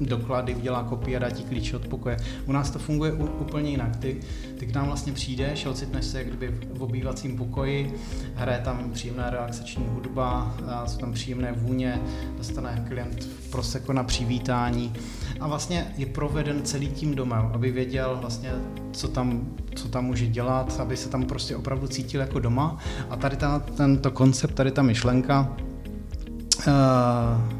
doklady, 0.01 0.55
udělá 0.55 0.83
kopii 0.83 1.15
a 1.15 1.19
dá 1.19 1.29
ti 1.29 1.43
klíč 1.43 1.73
od 1.73 1.87
pokoje. 1.87 2.17
U 2.45 2.51
nás 2.51 2.69
to 2.69 2.79
funguje 2.79 3.13
úplně 3.13 3.69
jinak. 3.69 3.95
Ty, 3.95 4.19
ty 4.59 4.65
k 4.65 4.75
nám 4.75 4.85
vlastně 4.85 5.13
přijdeš, 5.13 5.65
ocitneš 5.65 6.05
se 6.05 6.17
jak 6.17 6.27
kdyby 6.27 6.59
v 6.73 6.83
obývacím 6.83 7.37
pokoji, 7.37 7.95
hraje 8.35 8.59
tam 8.59 8.91
příjemná 8.91 9.29
relaxační 9.29 9.85
hudba, 9.87 10.57
jsou 10.85 10.97
tam 10.97 11.13
příjemné 11.13 11.51
vůně, 11.51 12.01
dostane 12.37 12.85
klient 12.87 13.29
proseko 13.51 13.93
na 13.93 14.03
přivítání 14.03 14.93
a 15.39 15.47
vlastně 15.47 15.93
je 15.97 16.05
proveden 16.05 16.61
celý 16.63 16.87
tím 16.87 17.15
domem, 17.15 17.49
aby 17.53 17.71
věděl 17.71 18.17
vlastně, 18.21 18.51
co 18.91 19.07
tam, 19.07 19.47
co 19.75 19.87
tam 19.87 20.05
může 20.05 20.27
dělat, 20.27 20.79
aby 20.79 20.97
se 20.97 21.09
tam 21.09 21.25
prostě 21.25 21.55
opravdu 21.55 21.87
cítil 21.87 22.21
jako 22.21 22.39
doma. 22.39 22.77
A 23.09 23.15
tady 23.15 23.37
ta, 23.37 23.59
tento 23.59 24.11
koncept, 24.11 24.53
tady 24.53 24.71
ta 24.71 24.81
myšlenka 24.81 25.57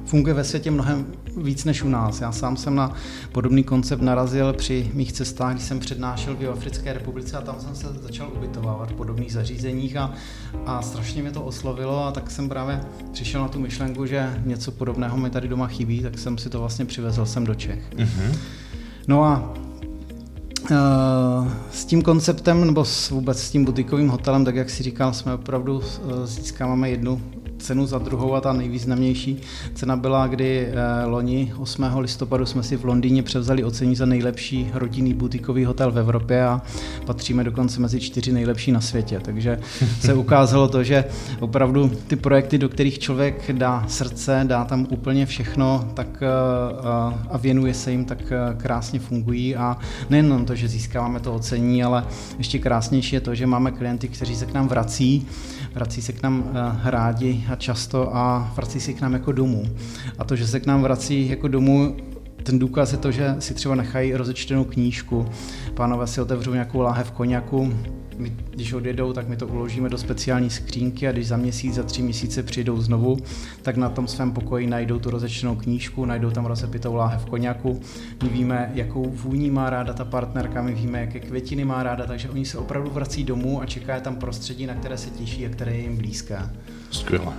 funguje 0.05 0.33
ve 0.33 0.43
světě 0.43 0.71
mnohem 0.71 1.05
víc 1.37 1.65
než 1.65 1.83
u 1.83 1.89
nás. 1.89 2.21
Já 2.21 2.31
sám 2.31 2.57
jsem 2.57 2.75
na 2.75 2.93
podobný 3.31 3.63
koncept 3.63 4.01
narazil 4.01 4.53
při 4.53 4.91
mých 4.93 5.13
cestách, 5.13 5.53
když 5.53 5.65
jsem 5.65 5.79
přednášel 5.79 6.35
v 6.35 6.49
Africké 6.49 6.93
republice 6.93 7.37
a 7.37 7.41
tam 7.41 7.55
jsem 7.59 7.75
se 7.75 7.87
začal 8.01 8.31
ubytovávat 8.35 8.91
v 8.91 8.93
podobných 8.93 9.33
zařízeních 9.33 9.97
a, 9.97 10.13
a 10.65 10.81
strašně 10.81 11.21
mě 11.21 11.31
to 11.31 11.43
oslovilo 11.43 12.05
a 12.05 12.11
tak 12.11 12.31
jsem 12.31 12.49
právě 12.49 12.81
přišel 13.11 13.41
na 13.41 13.47
tu 13.47 13.59
myšlenku, 13.59 14.05
že 14.05 14.41
něco 14.45 14.71
podobného 14.71 15.17
mi 15.17 15.29
tady 15.29 15.47
doma 15.47 15.67
chybí, 15.67 16.01
tak 16.01 16.19
jsem 16.19 16.37
si 16.37 16.49
to 16.49 16.59
vlastně 16.59 16.85
přivezl 16.85 17.25
sem 17.25 17.45
do 17.45 17.55
Čech. 17.55 17.91
Mm-hmm. 17.95 18.35
No 19.07 19.23
a 19.23 19.53
s 21.71 21.85
tím 21.85 22.01
konceptem, 22.01 22.65
nebo 22.65 22.85
s, 22.85 23.09
vůbec 23.09 23.43
s 23.43 23.51
tím 23.51 23.65
butikovým 23.65 24.09
hotelem, 24.09 24.45
tak 24.45 24.55
jak 24.55 24.69
si 24.69 24.83
říkal, 24.83 25.13
jsme 25.13 25.33
opravdu 25.33 25.81
eh, 25.83 26.27
získáváme 26.27 26.89
jednu 26.89 27.21
cenu 27.57 27.85
za 27.85 27.97
druhou 27.97 28.33
a 28.33 28.41
ta 28.41 28.53
nejvýznamnější 28.53 29.41
cena 29.73 29.95
byla, 29.95 30.27
kdy 30.27 30.67
eh, 30.67 31.05
loni 31.05 31.53
8. 31.57 31.85
listopadu 31.97 32.45
jsme 32.45 32.63
si 32.63 32.77
v 32.77 32.85
Londýně 32.85 33.23
převzali 33.23 33.63
ocení 33.63 33.95
za 33.95 34.05
nejlepší 34.05 34.71
rodinný 34.73 35.13
butikový 35.13 35.65
hotel 35.65 35.91
v 35.91 35.99
Evropě 35.99 36.45
a 36.45 36.61
patříme 37.05 37.43
dokonce 37.43 37.81
mezi 37.81 37.99
čtyři 37.99 38.31
nejlepší 38.31 38.71
na 38.71 38.81
světě. 38.81 39.19
Takže 39.19 39.59
se 39.99 40.13
ukázalo 40.27 40.67
to, 40.67 40.83
že 40.83 41.05
opravdu 41.39 41.91
ty 42.07 42.15
projekty, 42.15 42.57
do 42.57 42.69
kterých 42.69 42.99
člověk 42.99 43.51
dá 43.51 43.85
srdce, 43.87 44.41
dá 44.47 44.65
tam 44.65 44.87
úplně 44.89 45.25
všechno 45.25 45.87
tak 45.93 46.07
eh, 46.21 46.27
a 47.29 47.37
věnuje 47.37 47.73
se 47.73 47.91
jim, 47.91 48.05
tak 48.05 48.31
eh, 48.31 48.55
krásně 48.57 48.99
fungují 48.99 49.55
a 49.55 49.77
nejenom 50.09 50.45
to, 50.45 50.55
že 50.55 50.67
získáváme 50.67 51.19
to 51.19 51.35
ocení, 51.35 51.83
ale 51.83 52.03
ještě 52.37 52.59
krásnější 52.59 53.15
je 53.15 53.21
to, 53.21 53.35
že 53.35 53.47
máme 53.47 53.71
klienty, 53.71 54.07
kteří 54.07 54.35
se 54.35 54.45
k 54.45 54.53
nám 54.53 54.67
vrací, 54.67 55.27
vrací 55.77 56.01
se 56.01 56.13
k 56.13 56.23
nám 56.23 56.43
rádi 56.83 57.45
a 57.51 57.55
často 57.55 58.15
a 58.15 58.53
vrací 58.55 58.79
se 58.79 58.93
k 58.93 59.01
nám 59.01 59.13
jako 59.13 59.31
domů. 59.31 59.63
A 60.19 60.23
to, 60.23 60.35
že 60.35 60.47
se 60.47 60.59
k 60.59 60.65
nám 60.65 60.81
vrací 60.81 61.29
jako 61.29 61.47
domů, 61.47 61.95
ten 62.43 62.59
důkaz 62.59 62.91
je 62.91 62.97
to, 62.97 63.11
že 63.11 63.35
si 63.39 63.53
třeba 63.53 63.75
nechají 63.75 64.15
rozečtenou 64.15 64.63
knížku. 64.63 65.25
Pánové 65.73 66.07
si 66.07 66.21
otevřou 66.21 66.53
nějakou 66.53 66.81
láhev 66.81 67.11
koněku, 67.11 67.73
my, 68.17 68.35
když 68.49 68.73
odjedou, 68.73 69.13
tak 69.13 69.27
my 69.27 69.37
to 69.37 69.47
uložíme 69.47 69.89
do 69.89 69.97
speciální 69.97 70.49
skřínky 70.49 71.07
a 71.07 71.11
když 71.11 71.27
za 71.27 71.37
měsíc, 71.37 71.73
za 71.73 71.83
tři 71.83 72.01
měsíce 72.01 72.43
přijdou 72.43 72.81
znovu, 72.81 73.17
tak 73.61 73.77
na 73.77 73.89
tom 73.89 74.07
svém 74.07 74.31
pokoji 74.31 74.67
najdou 74.67 74.99
tu 74.99 75.09
rozečtenou 75.09 75.55
knížku, 75.55 76.05
najdou 76.05 76.31
tam 76.31 76.45
rozepitou 76.45 76.95
láhev 76.95 77.25
koněku. 77.25 77.81
My 78.23 78.29
víme, 78.29 78.71
jakou 78.73 79.09
vůní 79.09 79.51
má 79.51 79.69
ráda 79.69 79.93
ta 79.93 80.05
partnerka, 80.05 80.61
my 80.61 80.73
víme, 80.73 81.01
jaké 81.01 81.19
květiny 81.19 81.65
má 81.65 81.83
ráda, 81.83 82.05
takže 82.05 82.29
oni 82.29 82.45
se 82.45 82.57
opravdu 82.57 82.89
vrací 82.89 83.23
domů 83.23 83.61
a 83.61 83.65
čeká 83.65 83.99
tam 83.99 84.15
prostředí, 84.15 84.65
na 84.65 84.73
které 84.73 84.97
se 84.97 85.09
těší 85.09 85.45
a 85.45 85.49
které 85.49 85.71
je 85.71 85.81
jim 85.81 85.97
blízké. 85.97 86.49
Skvěle. 86.91 87.33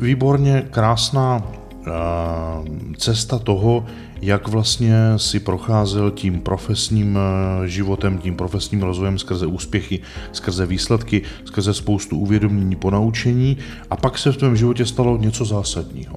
Výborně 0.00 0.66
krásná 0.70 1.36
uh, 1.36 2.94
cesta 2.96 3.38
toho, 3.38 3.86
jak 4.22 4.48
vlastně 4.48 4.94
si 5.16 5.40
procházel 5.40 6.10
tím 6.10 6.40
profesním 6.40 7.18
eh, 7.18 7.68
životem, 7.68 8.18
tím 8.18 8.36
profesním 8.36 8.82
rozvojem 8.82 9.18
skrze 9.18 9.46
úspěchy, 9.46 10.00
skrze 10.32 10.66
výsledky, 10.66 11.22
skrze 11.44 11.74
spoustu 11.74 12.18
uvědomění, 12.18 12.76
ponaučení 12.76 13.56
a 13.90 13.96
pak 13.96 14.18
se 14.18 14.32
v 14.32 14.36
tvém 14.36 14.56
životě 14.56 14.86
stalo 14.86 15.18
něco 15.18 15.44
zásadního. 15.44 16.16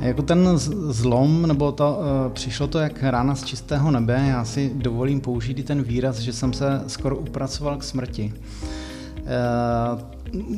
Jako 0.00 0.22
ten 0.22 0.48
zlom, 0.88 1.46
nebo 1.46 1.72
to, 1.72 1.98
uh, 1.98 2.32
přišlo 2.32 2.66
to 2.66 2.78
jak 2.78 3.02
rána 3.02 3.34
z 3.34 3.44
čistého 3.44 3.90
nebe, 3.90 4.24
já 4.28 4.44
si 4.44 4.70
dovolím 4.74 5.20
použít 5.20 5.58
i 5.58 5.62
ten 5.62 5.82
výraz, 5.82 6.18
že 6.18 6.32
jsem 6.32 6.52
se 6.52 6.82
skoro 6.86 7.16
upracoval 7.16 7.76
k 7.76 7.84
smrti. 7.84 8.32
Uh, 9.26 10.00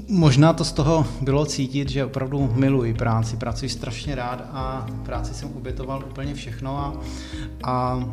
možná 0.08 0.52
to 0.52 0.64
z 0.64 0.72
toho 0.72 1.06
bylo 1.20 1.46
cítit, 1.46 1.88
že 1.88 2.04
opravdu 2.04 2.50
miluji 2.54 2.94
práci, 2.94 3.36
pracuji 3.36 3.68
strašně 3.68 4.14
rád 4.14 4.44
a 4.52 4.86
práci 5.04 5.34
jsem 5.34 5.48
obětoval 5.56 6.04
úplně 6.10 6.34
všechno 6.34 6.78
a, 6.78 7.00
a 7.64 8.04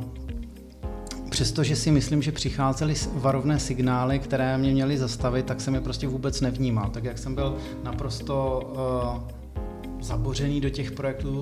Přestože 1.29 1.75
si 1.75 1.91
myslím, 1.91 2.21
že 2.21 2.31
přicházely 2.31 2.93
varovné 3.13 3.59
signály, 3.59 4.19
které 4.19 4.57
mě 4.57 4.71
měly 4.71 4.97
zastavit, 4.97 5.45
tak 5.45 5.61
jsem 5.61 5.75
je 5.75 5.81
prostě 5.81 6.07
vůbec 6.07 6.41
nevnímal. 6.41 6.89
Tak 6.89 7.03
jak 7.03 7.17
jsem 7.17 7.35
byl 7.35 7.57
naprosto 7.83 8.61
uh, 8.71 10.01
zabořený 10.01 10.61
do 10.61 10.69
těch 10.69 10.91
projektů, 10.91 11.41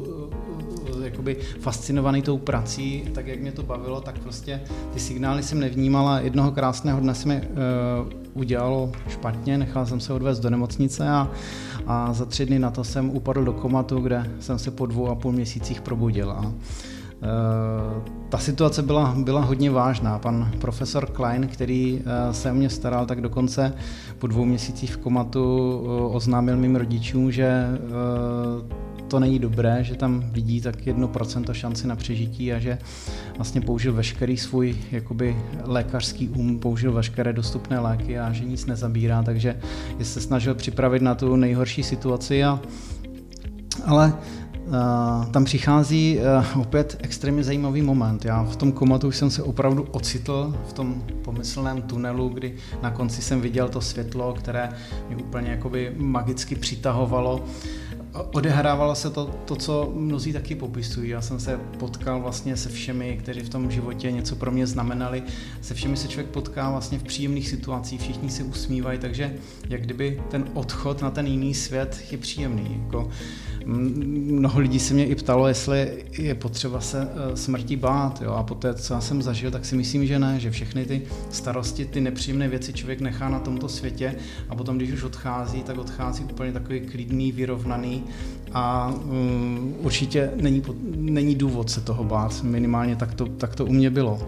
uh, 0.95 1.05
jakoby 1.05 1.37
fascinovaný 1.59 2.21
tou 2.21 2.37
prací, 2.37 3.03
tak 3.13 3.27
jak 3.27 3.39
mě 3.39 3.51
to 3.51 3.63
bavilo, 3.63 4.01
tak 4.01 4.19
prostě 4.19 4.61
ty 4.93 4.99
signály 4.99 5.43
jsem 5.43 5.59
nevnímal 5.59 6.07
a 6.07 6.19
jednoho 6.19 6.51
krásného 6.51 6.99
dne 6.99 7.13
mi 7.25 7.41
uh, 7.41 8.22
udělalo 8.33 8.91
špatně, 9.07 9.57
nechal 9.57 9.85
jsem 9.85 9.99
se 9.99 10.13
odvést 10.13 10.39
do 10.39 10.49
nemocnice 10.49 11.09
a, 11.09 11.31
a 11.87 12.13
za 12.13 12.25
tři 12.25 12.45
dny 12.45 12.59
na 12.59 12.71
to 12.71 12.83
jsem 12.83 13.09
upadl 13.09 13.43
do 13.43 13.53
komatu, 13.53 13.99
kde 13.99 14.31
jsem 14.39 14.59
se 14.59 14.71
po 14.71 14.85
dvou 14.85 15.09
a 15.09 15.15
půl 15.15 15.31
měsících 15.31 15.81
probudil. 15.81 16.31
A, 16.31 16.45
e, 16.45 17.29
ta 18.29 18.37
situace 18.37 18.81
byla, 18.81 19.15
byla 19.17 19.41
hodně 19.41 19.71
vážná. 19.71 20.19
Pan 20.19 20.51
profesor 20.61 21.05
Klein, 21.05 21.47
který 21.47 22.01
e, 22.05 22.33
se 22.33 22.51
o 22.51 22.55
mě 22.55 22.69
staral, 22.69 23.05
tak 23.05 23.21
dokonce 23.21 23.73
po 24.19 24.27
dvou 24.27 24.45
měsících 24.45 24.95
v 24.95 24.97
komatu 24.97 25.83
e, 25.85 26.01
oznámil 26.01 26.57
mým 26.57 26.75
rodičům, 26.75 27.31
že 27.31 27.67
to 29.13 29.19
není 29.19 29.39
dobré, 29.39 29.83
že 29.83 29.95
tam 29.95 30.23
vidí 30.31 30.61
tak 30.61 30.87
jedno 30.87 31.07
procento 31.07 31.53
šanci 31.53 31.87
na 31.87 31.95
přežití 31.95 32.53
a 32.53 32.59
že 32.59 32.77
vlastně 33.35 33.61
použil 33.61 33.93
veškerý 33.93 34.37
svůj 34.37 34.75
jakoby 34.91 35.37
lékařský 35.63 36.29
um, 36.29 36.59
použil 36.59 36.91
veškeré 36.91 37.33
dostupné 37.33 37.79
léky 37.79 38.19
a 38.19 38.33
že 38.33 38.45
nic 38.45 38.65
nezabírá, 38.65 39.23
takže 39.23 39.59
je 39.99 40.05
se 40.05 40.21
snažil 40.21 40.55
připravit 40.55 41.01
na 41.01 41.15
tu 41.15 41.35
nejhorší 41.35 41.83
situaci 41.83 42.43
a 42.43 42.59
ale 43.85 44.13
Uh, 44.67 45.25
tam 45.25 45.45
přichází 45.45 46.19
uh, 46.55 46.61
opět 46.61 46.97
extrémně 47.01 47.43
zajímavý 47.43 47.81
moment. 47.81 48.25
Já 48.25 48.43
v 48.43 48.55
tom 48.55 48.71
komatu 48.71 49.11
jsem 49.11 49.29
se 49.29 49.43
opravdu 49.43 49.83
ocitl 49.91 50.55
v 50.67 50.73
tom 50.73 51.03
pomyslném 51.23 51.81
tunelu, 51.81 52.29
kdy 52.29 52.55
na 52.81 52.91
konci 52.91 53.21
jsem 53.21 53.41
viděl 53.41 53.69
to 53.69 53.81
světlo, 53.81 54.33
které 54.33 54.69
mě 55.07 55.17
úplně 55.17 55.51
jakoby 55.51 55.95
magicky 55.97 56.55
přitahovalo 56.55 57.43
odehrávalo 58.13 58.95
se 58.95 59.09
to, 59.09 59.25
to, 59.45 59.55
co 59.55 59.91
mnozí 59.95 60.33
taky 60.33 60.55
popisují. 60.55 61.09
Já 61.09 61.21
jsem 61.21 61.39
se 61.39 61.59
potkal 61.79 62.21
vlastně 62.21 62.57
se 62.57 62.69
všemi, 62.69 63.17
kteří 63.21 63.41
v 63.41 63.49
tom 63.49 63.71
životě 63.71 64.11
něco 64.11 64.35
pro 64.35 64.51
mě 64.51 64.67
znamenali. 64.67 65.23
Se 65.61 65.73
všemi 65.73 65.97
se 65.97 66.07
člověk 66.07 66.31
potká 66.31 66.71
vlastně 66.71 66.99
v 66.99 67.03
příjemných 67.03 67.49
situacích, 67.49 68.01
všichni 68.01 68.29
se 68.29 68.43
usmívají, 68.43 68.99
takže 68.99 69.35
jak 69.69 69.81
kdyby 69.81 70.21
ten 70.31 70.45
odchod 70.53 71.01
na 71.01 71.11
ten 71.11 71.27
jiný 71.27 71.53
svět 71.53 72.05
je 72.11 72.17
příjemný. 72.17 72.81
Jako, 72.83 73.09
mnoho 73.65 74.59
lidí 74.59 74.79
se 74.79 74.93
mě 74.93 75.05
i 75.05 75.15
ptalo, 75.15 75.47
jestli 75.47 76.03
je 76.17 76.35
potřeba 76.35 76.81
se 76.81 77.07
eh, 77.11 77.37
smrti 77.37 77.75
bát. 77.75 78.21
Jo? 78.21 78.31
A 78.31 78.43
poté, 78.43 78.73
co 78.73 78.93
já 78.93 79.01
jsem 79.01 79.21
zažil, 79.21 79.51
tak 79.51 79.65
si 79.65 79.75
myslím, 79.75 80.05
že 80.05 80.19
ne, 80.19 80.39
že 80.39 80.51
všechny 80.51 80.85
ty 80.85 81.01
starosti, 81.29 81.85
ty 81.85 82.01
nepříjemné 82.01 82.47
věci 82.47 82.73
člověk 82.73 83.01
nechá 83.01 83.29
na 83.29 83.39
tomto 83.39 83.69
světě 83.69 84.15
a 84.49 84.55
potom, 84.55 84.77
když 84.77 84.91
už 84.91 85.03
odchází, 85.03 85.63
tak 85.63 85.77
odchází 85.77 86.23
úplně 86.23 86.51
takový 86.51 86.79
klidný, 86.79 87.31
vyrovnaný 87.31 88.03
a 88.53 88.93
um, 89.05 89.75
určitě 89.79 90.31
není, 90.35 90.63
není 90.95 91.35
důvod 91.35 91.69
se 91.69 91.81
toho 91.81 92.03
bát, 92.03 92.43
minimálně 92.43 92.95
tak 92.95 93.13
to, 93.13 93.25
tak 93.25 93.55
to 93.55 93.65
u 93.65 93.73
mě 93.73 93.89
bylo. 93.89 94.27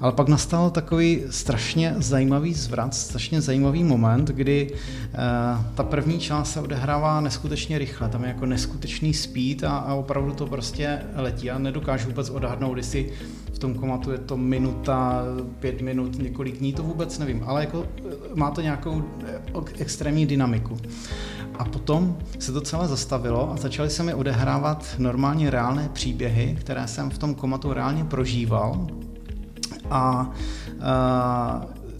Ale 0.00 0.12
pak 0.12 0.28
nastal 0.28 0.70
takový 0.70 1.22
strašně 1.30 1.94
zajímavý 1.98 2.54
zvrat, 2.54 2.94
strašně 2.94 3.40
zajímavý 3.40 3.84
moment, 3.84 4.28
kdy 4.28 4.70
uh, 4.72 5.64
ta 5.74 5.82
první 5.82 6.18
část 6.18 6.52
se 6.52 6.60
odehrává 6.60 7.20
neskutečně 7.20 7.78
rychle. 7.78 8.08
Tam 8.08 8.22
je 8.22 8.28
jako 8.28 8.46
neskutečný 8.46 9.14
speed 9.14 9.64
a, 9.64 9.76
a 9.76 9.94
opravdu 9.94 10.32
to 10.32 10.46
prostě 10.46 11.02
letí. 11.14 11.46
Já 11.46 11.58
nedokážu 11.58 12.08
vůbec 12.08 12.30
odhadnout, 12.30 12.76
jestli 12.76 13.12
v 13.52 13.58
tom 13.58 13.74
komatu 13.74 14.12
je 14.12 14.18
to 14.18 14.36
minuta, 14.36 15.22
pět 15.58 15.80
minut, 15.80 16.18
několik 16.18 16.58
dní, 16.58 16.72
to 16.72 16.82
vůbec 16.82 17.18
nevím. 17.18 17.42
Ale 17.46 17.60
jako 17.60 17.86
má 18.34 18.50
to 18.50 18.60
nějakou 18.60 19.02
extrémní 19.78 20.26
dynamiku. 20.26 20.78
A 21.58 21.64
potom 21.64 22.16
se 22.38 22.52
to 22.52 22.60
celé 22.60 22.88
zastavilo 22.88 23.52
a 23.52 23.56
začaly 23.56 23.90
se 23.90 24.02
mi 24.02 24.14
odehrávat 24.14 24.94
normálně 24.98 25.50
reálné 25.50 25.90
příběhy, 25.92 26.56
které 26.60 26.88
jsem 26.88 27.10
v 27.10 27.18
tom 27.18 27.34
komatu 27.34 27.72
reálně 27.72 28.04
prožíval. 28.04 28.86
A, 29.90 30.30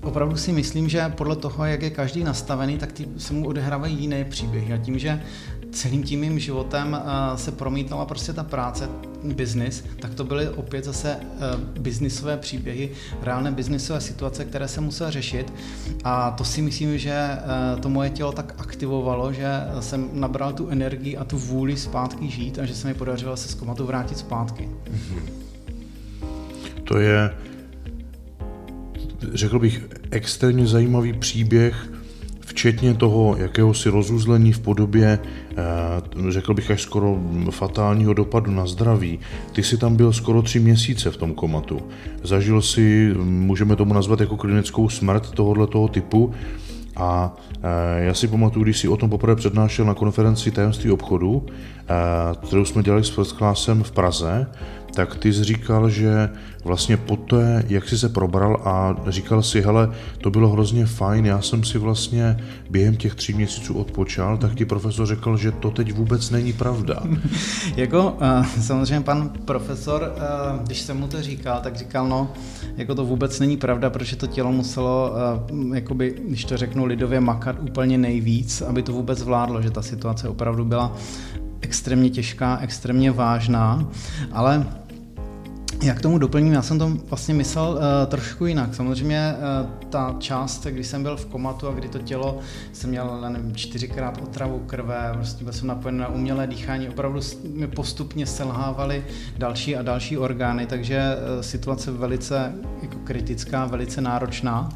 opravdu 0.03 0.37
si 0.37 0.53
myslím, 0.53 0.89
že 0.89 1.13
podle 1.17 1.37
toho, 1.37 1.65
jak 1.65 1.83
je 1.83 1.91
každý 1.91 2.25
nastavený, 2.25 2.79
tak 2.79 2.93
ty 2.93 3.09
se 3.19 3.33
mu 3.33 3.49
odehrávají 3.49 3.97
jiné 3.97 4.25
příběhy. 4.25 4.73
A 4.73 4.77
tím, 4.77 4.99
že 4.99 5.23
celým 5.73 6.03
tím 6.03 6.21
mým 6.21 6.39
životem 6.39 7.03
se 7.37 7.53
promítala 7.53 8.07
prostě 8.07 8.33
ta 8.33 8.45
práce, 8.45 8.89
biznis, 9.25 9.85
tak 10.01 10.15
to 10.15 10.25
byly 10.25 10.49
opět 10.49 10.85
zase 10.85 11.17
biznisové 11.81 12.37
příběhy, 12.37 12.91
reálné 13.23 13.51
biznisové 13.51 14.01
situace, 14.01 14.45
které 14.45 14.69
se 14.69 14.81
musel 14.81 15.11
řešit. 15.11 15.53
A 16.05 16.31
to 16.31 16.45
si 16.45 16.63
myslím, 16.63 16.99
že 16.99 17.39
to 17.81 17.89
moje 17.89 18.11
tělo 18.11 18.33
tak 18.33 18.55
aktivovalo, 18.59 19.33
že 19.33 19.49
jsem 19.81 20.09
nabral 20.13 20.53
tu 20.53 20.69
energii 20.69 21.17
a 21.17 21.25
tu 21.25 21.39
vůli 21.39 21.77
zpátky 21.77 22.31
žít 22.31 22.59
a 22.59 22.65
že 22.65 22.75
se 22.75 22.89
mi 22.89 22.95
podařilo 22.95 23.37
se 23.37 23.49
z 23.49 23.55
komatu 23.55 23.87
vrátit 23.87 24.19
zpátky. 24.19 24.69
To 26.85 26.99
je, 26.99 27.35
řekl 29.35 29.59
bych, 29.59 29.83
extrémně 30.11 30.67
zajímavý 30.67 31.13
příběh, 31.13 31.91
včetně 32.41 32.95
toho 32.95 33.37
jakéhosi 33.39 33.89
rozuzlení 33.89 34.53
v 34.53 34.61
podobě, 34.61 35.19
eh, 35.19 35.57
řekl 36.29 36.55
bych 36.55 36.71
až 36.71 36.83
skoro 36.83 37.19
fatálního 37.51 38.15
dopadu 38.15 38.51
na 38.51 38.67
zdraví. 38.67 39.19
Ty 39.53 39.63
jsi 39.63 39.77
tam 39.77 39.97
byl 39.97 40.13
skoro 40.13 40.43
tři 40.43 40.61
měsíce 40.61 41.11
v 41.11 41.17
tom 41.17 41.35
komatu. 41.35 41.81
Zažil 42.23 42.63
si, 42.63 43.15
můžeme 43.25 43.77
tomu 43.77 43.95
nazvat 43.95 44.21
jako 44.21 44.37
klinickou 44.37 44.89
smrt 44.89 45.31
tohoto 45.31 45.67
toho 45.67 45.89
typu, 45.89 46.35
a 46.97 47.37
e, 47.63 48.05
já 48.05 48.15
si 48.15 48.29
pamatuju, 48.29 48.65
když 48.65 48.79
si 48.79 48.89
o 48.89 48.97
tom 48.97 49.11
poprvé 49.11 49.37
přednášel 49.37 49.85
na 49.85 49.95
konferenci 49.95 50.51
tajemství 50.51 50.91
obchodu, 50.91 51.47
e, 51.47 52.47
kterou 52.47 52.65
jsme 52.65 52.83
dělali 52.83 53.05
s 53.05 53.09
First 53.09 53.37
Classem 53.37 53.83
v 53.83 53.91
Praze, 53.91 54.47
tak 54.95 55.17
ty 55.17 55.33
jsi 55.33 55.45
říkal, 55.45 55.91
že 55.91 56.31
vlastně 56.65 56.97
po 56.97 57.17
té, 57.17 57.65
jak 57.69 57.89
jsi 57.89 57.99
se 57.99 58.09
probral 58.09 58.61
a 58.65 58.97
říkal 59.09 59.43
si, 59.43 59.61
hele, 59.61 59.91
to 60.21 60.31
bylo 60.31 60.49
hrozně 60.49 60.87
fajn, 60.87 61.27
já 61.27 61.41
jsem 61.41 61.65
si 61.65 61.79
vlastně 61.79 62.37
během 62.71 62.97
těch 62.97 63.15
tří 63.15 63.33
měsíců 63.33 63.75
odpočal, 63.75 64.39
tak 64.39 64.55
ti 64.55 64.65
profesor 64.65 65.07
řekl, 65.07 65.37
že 65.37 65.53
to 65.53 65.71
teď 65.71 65.93
vůbec 65.93 66.31
není 66.31 66.53
pravda. 66.53 67.03
jako 67.77 68.19
samozřejmě 68.61 69.01
pan 69.01 69.31
profesor, 69.45 70.13
když 70.65 70.81
jsem 70.81 70.99
mu 70.99 71.09
to 71.09 71.23
říkal, 71.23 71.61
tak 71.63 71.77
říkal, 71.77 72.09
no, 72.09 72.33
jako 72.77 72.95
to 72.95 73.05
vůbec 73.05 73.41
není 73.41 73.57
pravda, 73.57 73.91
protože 73.91 74.17
to 74.17 74.27
tělo 74.27 74.53
muselo, 74.53 75.13
jakoby, 75.75 76.15
když 76.29 76.45
to 76.45 76.57
řeknu 76.57 76.85
lidově, 76.85 77.21
makat 77.21 77.57
úplně 77.61 77.99
nejvíc, 77.99 78.63
aby 78.63 78.83
to 78.83 78.93
vůbec 78.93 79.19
zvládlo, 79.19 79.63
že 79.63 79.71
ta 79.71 79.83
situace 79.83 80.29
opravdu 80.29 80.65
byla 80.65 80.97
extrémně 81.61 82.11
těžká, 82.11 82.59
extrémně 82.63 83.11
vážná, 83.11 83.89
ale 84.33 84.67
já 85.83 85.95
k 85.95 86.01
tomu 86.01 86.19
doplním, 86.19 86.53
já 86.53 86.63
jsem 86.63 86.79
to 86.79 86.89
vlastně 86.89 87.35
myslel 87.35 87.71
uh, 87.71 87.79
trošku 88.07 88.47
jinak. 88.47 88.75
Samozřejmě 88.75 89.35
uh, 89.35 89.89
ta 89.91 90.17
část, 90.19 90.67
kdy 90.67 90.85
jsem 90.85 91.03
byl 91.03 91.17
v 91.17 91.27
komatu 91.27 91.69
a 91.69 91.73
kdy 91.73 91.89
to 91.89 91.99
tělo, 91.99 92.39
jsem 92.73 92.91
měl, 92.91 93.21
nevím, 93.29 93.55
čtyřikrát 93.57 94.19
otravu 94.23 94.59
krve, 94.67 95.11
prostě 95.15 95.45
byl 95.45 95.53
jsem 95.53 95.69
napojen 95.69 95.97
na 95.97 96.09
umělé 96.09 96.47
dýchání, 96.47 96.89
opravdu 96.89 97.21
mi 97.55 97.67
postupně 97.67 98.27
selhávaly 98.27 99.05
další 99.39 99.77
a 99.77 99.83
další 99.83 100.19
orgány, 100.19 100.67
takže 100.67 101.17
uh, 101.37 101.43
situace 101.43 101.91
velice 101.91 102.53
jako 102.83 102.97
kritická, 103.05 103.67
velice 103.67 104.01
náročná. 104.01 104.69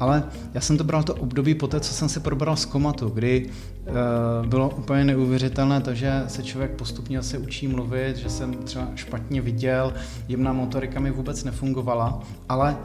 Ale 0.00 0.24
já 0.54 0.60
jsem 0.60 0.78
to 0.78 0.84
bral 0.84 1.02
to 1.02 1.14
období 1.14 1.54
po 1.54 1.66
té, 1.66 1.80
co 1.80 1.94
jsem 1.94 2.08
se 2.08 2.20
probral 2.20 2.56
z 2.56 2.64
komatu, 2.64 3.08
kdy 3.08 3.50
e, 3.86 4.46
bylo 4.46 4.70
úplně 4.70 5.04
neuvěřitelné 5.04 5.80
to, 5.80 5.94
že 5.94 6.24
se 6.26 6.42
člověk 6.42 6.70
postupně 6.70 7.22
se 7.22 7.38
učí 7.38 7.68
mluvit, 7.68 8.16
že 8.16 8.30
jsem 8.30 8.54
třeba 8.54 8.88
špatně 8.94 9.40
viděl, 9.40 9.94
jemná 10.28 10.52
motorika 10.52 11.00
mi 11.00 11.10
vůbec 11.10 11.44
nefungovala, 11.44 12.22
ale 12.48 12.76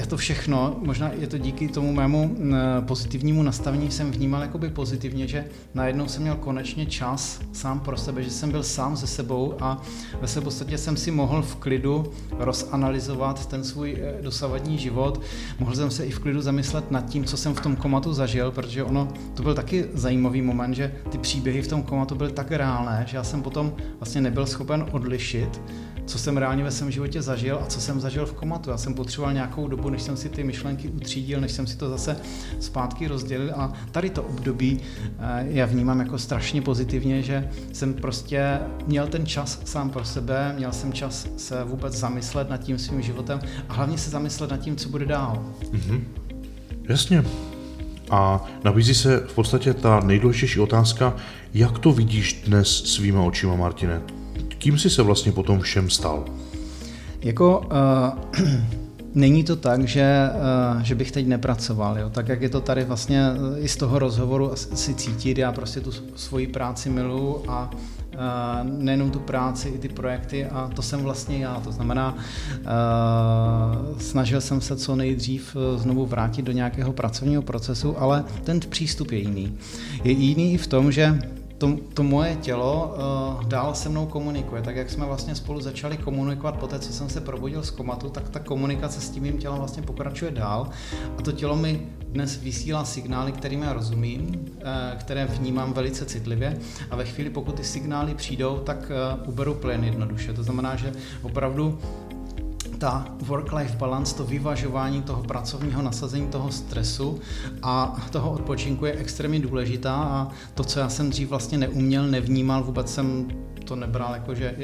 já 0.00 0.06
to 0.06 0.16
všechno, 0.16 0.76
možná 0.82 1.10
je 1.18 1.26
to 1.26 1.38
díky 1.38 1.68
tomu 1.68 1.92
mému 1.92 2.36
pozitivnímu 2.80 3.42
nastavení, 3.42 3.90
jsem 3.90 4.10
vnímal 4.10 4.42
jakoby 4.42 4.68
pozitivně, 4.68 5.28
že 5.28 5.44
najednou 5.74 6.08
jsem 6.08 6.22
měl 6.22 6.36
konečně 6.36 6.86
čas 6.86 7.40
sám 7.52 7.80
pro 7.80 7.96
sebe, 7.96 8.22
že 8.22 8.30
jsem 8.30 8.50
byl 8.50 8.62
sám 8.62 8.96
se 8.96 9.06
sebou 9.06 9.54
a 9.60 9.82
ve 10.20 10.28
své 10.28 10.40
podstatě 10.40 10.78
jsem 10.78 10.96
si 10.96 11.10
mohl 11.10 11.42
v 11.42 11.56
klidu 11.56 12.12
rozanalizovat 12.38 13.46
ten 13.46 13.64
svůj 13.64 13.96
eh, 14.00 14.22
dosavadní 14.22 14.78
život. 14.78 15.20
Mohl 15.58 15.76
jsem 15.76 15.90
se 15.90 16.06
i 16.06 16.10
v 16.10 16.18
klidu 16.18 16.40
zamyslet 16.40 16.90
nad 16.90 17.06
tím, 17.06 17.24
co 17.24 17.36
jsem 17.36 17.54
v 17.54 17.60
tom 17.60 17.76
komatu 17.76 18.12
zažil, 18.12 18.50
protože 18.50 18.84
ono, 18.84 19.08
to 19.34 19.42
byl 19.42 19.54
taky 19.54 19.84
zajímavý 19.94 20.42
moment, 20.42 20.74
že 20.74 20.94
ty 21.10 21.18
příběhy 21.18 21.62
v 21.62 21.68
tom 21.68 21.82
komatu 21.82 22.14
byly 22.14 22.32
tak 22.32 22.50
reálné, 22.50 23.04
že 23.08 23.16
já 23.16 23.24
jsem 23.24 23.42
potom 23.42 23.72
vlastně 23.98 24.20
nebyl 24.20 24.46
schopen 24.46 24.86
odlišit, 24.90 25.60
co 26.10 26.18
jsem 26.18 26.36
reálně 26.36 26.64
ve 26.64 26.70
svém 26.70 26.90
životě 26.90 27.22
zažil 27.22 27.58
a 27.62 27.66
co 27.66 27.80
jsem 27.80 28.00
zažil 28.00 28.26
v 28.26 28.32
komatu. 28.32 28.70
Já 28.70 28.76
jsem 28.76 28.94
potřeboval 28.94 29.34
nějakou 29.34 29.68
dobu, 29.68 29.90
než 29.90 30.02
jsem 30.02 30.16
si 30.16 30.28
ty 30.28 30.44
myšlenky 30.44 30.88
utřídil, 30.88 31.40
než 31.40 31.52
jsem 31.52 31.66
si 31.66 31.76
to 31.76 31.88
zase 31.88 32.16
zpátky 32.60 33.08
rozdělil 33.08 33.52
a 33.56 33.72
tady 33.92 34.10
to 34.10 34.22
období 34.22 34.80
eh, 35.18 35.46
já 35.48 35.66
vnímám 35.66 36.00
jako 36.00 36.18
strašně 36.18 36.62
pozitivně, 36.62 37.22
že 37.22 37.48
jsem 37.72 37.94
prostě 37.94 38.58
měl 38.86 39.06
ten 39.06 39.26
čas 39.26 39.60
sám 39.64 39.90
pro 39.90 40.04
sebe, 40.04 40.54
měl 40.56 40.72
jsem 40.72 40.92
čas 40.92 41.28
se 41.36 41.64
vůbec 41.64 41.94
zamyslet 41.94 42.50
nad 42.50 42.56
tím 42.56 42.78
svým 42.78 43.02
životem 43.02 43.40
a 43.68 43.74
hlavně 43.74 43.98
se 43.98 44.10
zamyslet 44.10 44.50
nad 44.50 44.60
tím, 44.60 44.76
co 44.76 44.88
bude 44.88 45.06
dál. 45.06 45.44
Mm-hmm. 45.72 46.00
Jasně. 46.88 47.24
A 48.10 48.44
nabízí 48.64 48.94
se 48.94 49.20
v 49.26 49.34
podstatě 49.34 49.74
ta 49.74 50.00
nejdůležitější 50.00 50.60
otázka, 50.60 51.16
jak 51.54 51.78
to 51.78 51.92
vidíš 51.92 52.42
dnes 52.46 52.68
svýma 52.68 53.22
očima, 53.22 53.56
Martine? 53.56 54.19
Kým 54.60 54.78
jsi 54.78 54.90
se 54.90 55.02
vlastně 55.02 55.32
potom 55.32 55.60
všem 55.60 55.90
stal? 55.90 56.24
Jako 57.20 57.58
uh, 57.58 58.48
není 59.14 59.44
to 59.44 59.56
tak, 59.56 59.88
že, 59.88 60.28
uh, 60.74 60.82
že 60.82 60.94
bych 60.94 61.12
teď 61.12 61.26
nepracoval. 61.26 61.98
Jo? 61.98 62.10
Tak 62.10 62.28
jak 62.28 62.42
je 62.42 62.48
to 62.48 62.60
tady 62.60 62.84
vlastně 62.84 63.22
i 63.58 63.68
z 63.68 63.76
toho 63.76 63.98
rozhovoru 63.98 64.52
si 64.54 64.94
cítit, 64.94 65.38
já 65.38 65.52
prostě 65.52 65.80
tu 65.80 65.90
svoji 66.16 66.46
práci 66.46 66.90
miluju 66.90 67.42
a 67.48 67.70
Uh, 68.10 68.70
nejenom 68.82 69.10
tu 69.10 69.18
práci, 69.18 69.68
i 69.68 69.78
ty 69.78 69.88
projekty 69.88 70.46
a 70.46 70.70
to 70.74 70.82
jsem 70.82 71.00
vlastně 71.00 71.38
já. 71.44 71.60
To 71.64 71.72
znamená, 71.72 72.14
uh, 72.60 73.98
snažil 73.98 74.40
jsem 74.40 74.60
se 74.60 74.76
co 74.76 74.96
nejdřív 74.96 75.56
znovu 75.76 76.06
vrátit 76.06 76.42
do 76.42 76.52
nějakého 76.52 76.92
pracovního 76.92 77.42
procesu, 77.42 77.98
ale 77.98 78.24
ten 78.44 78.60
přístup 78.60 79.12
je 79.12 79.18
jiný. 79.18 79.58
Je 80.04 80.12
jiný 80.12 80.54
i 80.54 80.56
v 80.56 80.66
tom, 80.66 80.92
že 80.92 81.18
to, 81.60 81.76
to 81.94 82.02
moje 82.02 82.36
tělo 82.36 82.94
uh, 83.36 83.44
dál 83.44 83.74
se 83.74 83.88
mnou 83.88 84.06
komunikuje. 84.06 84.62
Tak 84.62 84.76
jak 84.76 84.90
jsme 84.90 85.06
vlastně 85.06 85.34
spolu 85.34 85.60
začali 85.60 85.96
komunikovat 85.96 86.56
po 86.56 86.66
té, 86.66 86.78
co 86.78 86.92
jsem 86.92 87.08
se 87.08 87.20
probudil 87.20 87.62
z 87.62 87.70
komatu, 87.70 88.08
tak 88.08 88.28
ta 88.28 88.38
komunikace 88.38 89.00
s 89.00 89.10
tím 89.10 89.22
mým 89.22 89.38
tělem 89.38 89.58
vlastně 89.58 89.82
pokračuje 89.82 90.30
dál. 90.30 90.70
A 91.18 91.22
to 91.22 91.32
tělo 91.32 91.56
mi 91.56 91.86
dnes 92.08 92.36
vysílá 92.42 92.84
signály, 92.84 93.32
kterým 93.32 93.62
já 93.62 93.72
rozumím, 93.72 94.28
uh, 94.28 94.62
které 94.98 95.26
vnímám 95.26 95.72
velice 95.72 96.04
citlivě. 96.04 96.58
A 96.90 96.96
ve 96.96 97.04
chvíli, 97.04 97.30
pokud 97.30 97.54
ty 97.54 97.64
signály 97.64 98.14
přijdou, 98.14 98.58
tak 98.58 98.92
uh, 99.22 99.28
uberu 99.28 99.54
plyn 99.54 99.84
jednoduše. 99.84 100.32
To 100.32 100.42
znamená, 100.42 100.76
že 100.76 100.92
opravdu 101.22 101.78
ta 102.80 103.06
work-life 103.26 103.76
balance, 103.76 104.14
to 104.14 104.24
vyvažování 104.24 105.02
toho 105.02 105.22
pracovního 105.22 105.82
nasazení, 105.82 106.26
toho 106.26 106.52
stresu 106.52 107.20
a 107.62 108.06
toho 108.10 108.30
odpočinku 108.32 108.86
je 108.86 108.92
extrémně 108.92 109.40
důležitá 109.40 109.94
a 109.94 110.28
to, 110.54 110.64
co 110.64 110.80
já 110.80 110.88
jsem 110.88 111.10
dřív 111.10 111.28
vlastně 111.28 111.58
neuměl, 111.58 112.06
nevnímal, 112.06 112.62
vůbec 112.64 112.94
jsem 112.94 113.28
to 113.64 113.76
nebral 113.76 114.14
jako, 114.14 114.34
že, 114.34 114.54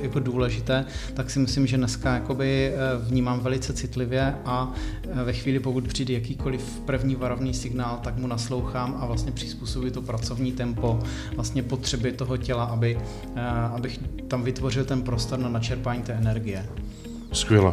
jako 0.00 0.20
důležité, 0.20 0.84
tak 1.14 1.30
si 1.30 1.38
myslím, 1.38 1.66
že 1.66 1.76
dneska 1.76 2.14
jakoby 2.14 2.72
eh, 2.74 2.78
vnímám 3.08 3.40
velice 3.40 3.72
citlivě 3.72 4.34
a 4.44 4.72
eh, 5.02 5.24
ve 5.24 5.32
chvíli, 5.32 5.60
pokud 5.60 5.88
přijde 5.88 6.14
jakýkoliv 6.14 6.80
první 6.84 7.14
varovný 7.14 7.54
signál, 7.54 8.00
tak 8.02 8.16
mu 8.16 8.26
naslouchám 8.26 8.98
a 9.00 9.06
vlastně 9.06 9.32
přizpůsobí 9.32 9.90
to 9.90 10.02
pracovní 10.02 10.52
tempo, 10.52 10.98
vlastně 11.34 11.62
potřeby 11.62 12.12
toho 12.12 12.36
těla, 12.36 12.64
aby, 12.64 12.98
abych 13.74 14.00
tam 14.28 14.42
vytvořil 14.42 14.84
ten 14.84 15.02
prostor 15.02 15.38
na 15.38 15.48
načerpání 15.48 16.02
té 16.02 16.12
energie. 16.12 16.68
Skvěle. 17.32 17.72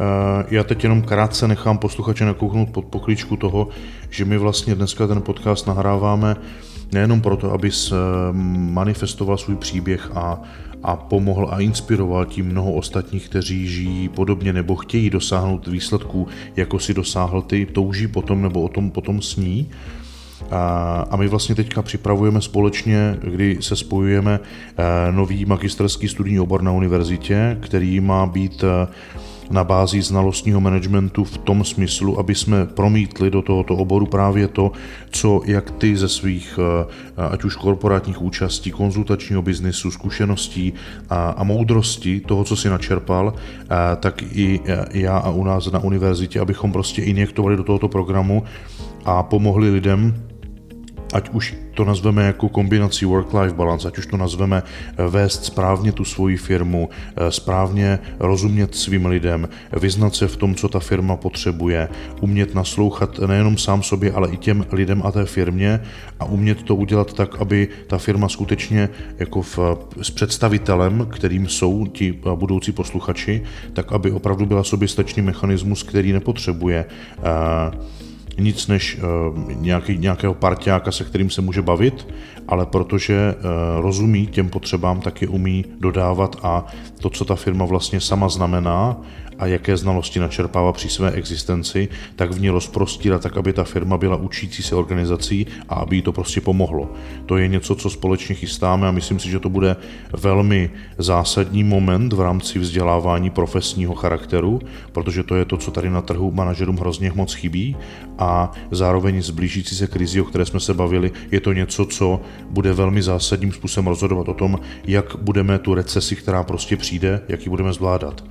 Eh, 0.00 0.44
já 0.50 0.64
teď 0.64 0.82
jenom 0.82 1.02
krátce 1.02 1.48
nechám 1.48 1.78
posluchače 1.78 2.24
nakouknout 2.24 2.70
pod 2.70 2.84
poklíčku 2.84 3.36
toho, 3.36 3.68
že 4.10 4.24
my 4.24 4.38
vlastně 4.38 4.74
dneska 4.74 5.06
ten 5.06 5.22
podcast 5.22 5.66
nahráváme 5.66 6.36
nejenom 6.92 7.20
proto, 7.20 7.52
abys 7.52 7.92
manifestoval 8.72 9.38
svůj 9.38 9.56
příběh 9.56 10.10
a, 10.14 10.42
a 10.82 10.96
pomohl 10.96 11.48
a 11.50 11.60
inspiroval 11.60 12.26
tím 12.26 12.46
mnoho 12.46 12.72
ostatních, 12.72 13.28
kteří 13.28 13.68
žijí 13.68 14.08
podobně 14.08 14.52
nebo 14.52 14.76
chtějí 14.76 15.10
dosáhnout 15.10 15.66
výsledků, 15.66 16.26
jako 16.56 16.78
si 16.78 16.94
dosáhl 16.94 17.42
ty, 17.42 17.66
touží 17.66 18.08
potom 18.08 18.42
nebo 18.42 18.62
o 18.62 18.68
tom 18.68 18.90
potom 18.90 19.22
sní. 19.22 19.70
A 20.50 21.16
my 21.16 21.28
vlastně 21.28 21.54
teďka 21.54 21.82
připravujeme 21.82 22.40
společně, 22.40 23.16
kdy 23.22 23.58
se 23.60 23.76
spojujeme 23.76 24.40
nový 25.10 25.44
magisterský 25.44 26.08
studijní 26.08 26.40
obor 26.40 26.62
na 26.62 26.72
univerzitě, 26.72 27.58
který 27.60 28.00
má 28.00 28.26
být 28.26 28.64
na 29.50 29.64
bázi 29.64 30.02
znalostního 30.02 30.60
managementu 30.60 31.24
v 31.24 31.38
tom 31.38 31.64
smyslu, 31.64 32.18
aby 32.18 32.34
jsme 32.34 32.66
promítli 32.66 33.30
do 33.30 33.42
tohoto 33.42 33.76
oboru 33.76 34.06
právě 34.06 34.48
to, 34.48 34.72
co 35.10 35.40
jak 35.44 35.70
ty 35.70 35.96
ze 35.96 36.08
svých 36.08 36.58
eh, 36.58 37.22
ať 37.30 37.44
už 37.44 37.56
korporátních 37.56 38.22
účastí, 38.22 38.70
konzultačního 38.70 39.42
biznisu, 39.42 39.90
zkušeností 39.90 40.72
a, 41.10 41.30
a 41.30 41.44
moudrosti 41.44 42.20
toho, 42.20 42.44
co 42.44 42.56
si 42.56 42.68
načerpal, 42.68 43.34
eh, 43.34 43.66
tak 43.96 44.22
i 44.22 44.60
eh, 44.66 44.84
já 44.92 45.18
a 45.18 45.30
u 45.30 45.44
nás 45.44 45.72
na 45.72 45.78
univerzitě, 45.78 46.40
abychom 46.40 46.72
prostě 46.72 47.02
injektovali 47.02 47.56
do 47.56 47.64
tohoto 47.64 47.88
programu 47.88 48.44
a 49.04 49.22
pomohli 49.22 49.70
lidem, 49.70 50.27
ať 51.12 51.28
už 51.28 51.54
to 51.74 51.84
nazveme 51.84 52.24
jako 52.24 52.48
kombinací 52.48 53.06
work-life 53.06 53.54
balance, 53.54 53.88
ať 53.88 53.98
už 53.98 54.06
to 54.06 54.16
nazveme 54.16 54.62
eh, 54.62 55.08
vést 55.08 55.44
správně 55.44 55.92
tu 55.92 56.04
svoji 56.04 56.36
firmu, 56.36 56.88
eh, 57.16 57.30
správně 57.30 57.98
rozumět 58.18 58.74
svým 58.74 59.06
lidem, 59.06 59.48
vyznat 59.72 60.14
se 60.14 60.28
v 60.28 60.36
tom, 60.36 60.54
co 60.54 60.68
ta 60.68 60.80
firma 60.80 61.16
potřebuje, 61.16 61.88
umět 62.20 62.54
naslouchat 62.54 63.18
nejenom 63.18 63.58
sám 63.58 63.82
sobě, 63.82 64.12
ale 64.12 64.28
i 64.30 64.36
těm 64.36 64.66
lidem 64.72 65.02
a 65.04 65.12
té 65.12 65.24
firmě 65.24 65.80
a 66.20 66.24
umět 66.24 66.62
to 66.62 66.74
udělat 66.74 67.12
tak, 67.12 67.40
aby 67.40 67.68
ta 67.86 67.98
firma 67.98 68.28
skutečně 68.28 68.88
jako 69.18 69.42
v, 69.42 69.58
s 70.02 70.10
představitelem, 70.10 71.06
kterým 71.10 71.48
jsou 71.48 71.86
ti 71.86 72.12
budoucí 72.34 72.72
posluchači, 72.72 73.42
tak 73.72 73.92
aby 73.92 74.12
opravdu 74.12 74.46
byla 74.46 74.64
soběstačný 74.64 75.22
mechanismus, 75.22 75.82
který 75.82 76.12
nepotřebuje 76.12 76.84
uh, 77.18 77.98
nic 78.38 78.66
než 78.66 78.98
uh, 78.98 79.52
nějaký, 79.52 79.98
nějakého 79.98 80.34
parťáka, 80.34 80.92
se 80.92 81.04
kterým 81.04 81.30
se 81.30 81.40
může 81.40 81.62
bavit, 81.62 82.08
ale 82.48 82.66
protože 82.66 83.34
uh, 83.34 83.80
rozumí 83.80 84.26
těm 84.26 84.48
potřebám, 84.48 85.00
tak 85.00 85.22
je 85.22 85.28
umí 85.28 85.64
dodávat 85.80 86.36
a 86.42 86.66
to, 87.00 87.10
co 87.10 87.24
ta 87.24 87.34
firma 87.34 87.64
vlastně 87.64 88.00
sama 88.00 88.28
znamená 88.28 88.96
a 89.38 89.46
jaké 89.46 89.76
znalosti 89.76 90.20
načerpává 90.20 90.72
při 90.72 90.88
své 90.88 91.10
existenci, 91.10 91.88
tak 92.16 92.30
v 92.30 92.40
ní 92.40 92.50
rozprostírat 92.50 93.22
tak, 93.22 93.36
aby 93.36 93.52
ta 93.52 93.64
firma 93.64 93.98
byla 93.98 94.16
učící 94.16 94.62
se 94.62 94.74
organizací 94.74 95.46
a 95.68 95.74
aby 95.74 95.96
jí 95.96 96.02
to 96.02 96.12
prostě 96.12 96.40
pomohlo. 96.40 96.92
To 97.26 97.36
je 97.36 97.48
něco, 97.48 97.74
co 97.74 97.90
společně 97.90 98.34
chystáme 98.34 98.88
a 98.88 98.90
myslím 98.90 99.18
si, 99.18 99.30
že 99.30 99.40
to 99.40 99.48
bude 99.48 99.76
velmi 100.12 100.70
zásadní 100.98 101.64
moment 101.64 102.12
v 102.12 102.20
rámci 102.20 102.58
vzdělávání 102.58 103.30
profesního 103.30 103.94
charakteru, 103.94 104.60
protože 104.92 105.22
to 105.22 105.36
je 105.36 105.44
to, 105.44 105.56
co 105.56 105.70
tady 105.70 105.90
na 105.90 106.02
trhu 106.02 106.30
manažerům 106.30 106.76
hrozně 106.76 107.12
moc 107.14 107.34
chybí 107.34 107.76
a 108.18 108.52
zároveň 108.70 109.22
s 109.22 109.30
blížící 109.30 109.76
se 109.76 109.86
krizi, 109.86 110.20
o 110.20 110.24
které 110.24 110.46
jsme 110.46 110.60
se 110.60 110.74
bavili, 110.74 111.10
je 111.30 111.40
to 111.40 111.52
něco, 111.52 111.86
co 111.86 112.20
bude 112.50 112.72
velmi 112.72 113.02
zásadním 113.02 113.52
způsobem 113.52 113.86
rozhodovat 113.86 114.28
o 114.28 114.34
tom, 114.34 114.60
jak 114.86 115.16
budeme 115.16 115.58
tu 115.58 115.74
recesi, 115.74 116.16
která 116.16 116.42
prostě 116.42 116.76
přijde, 116.76 117.20
jak 117.28 117.46
ji 117.46 117.50
budeme 117.50 117.72
zvládat. 117.72 118.24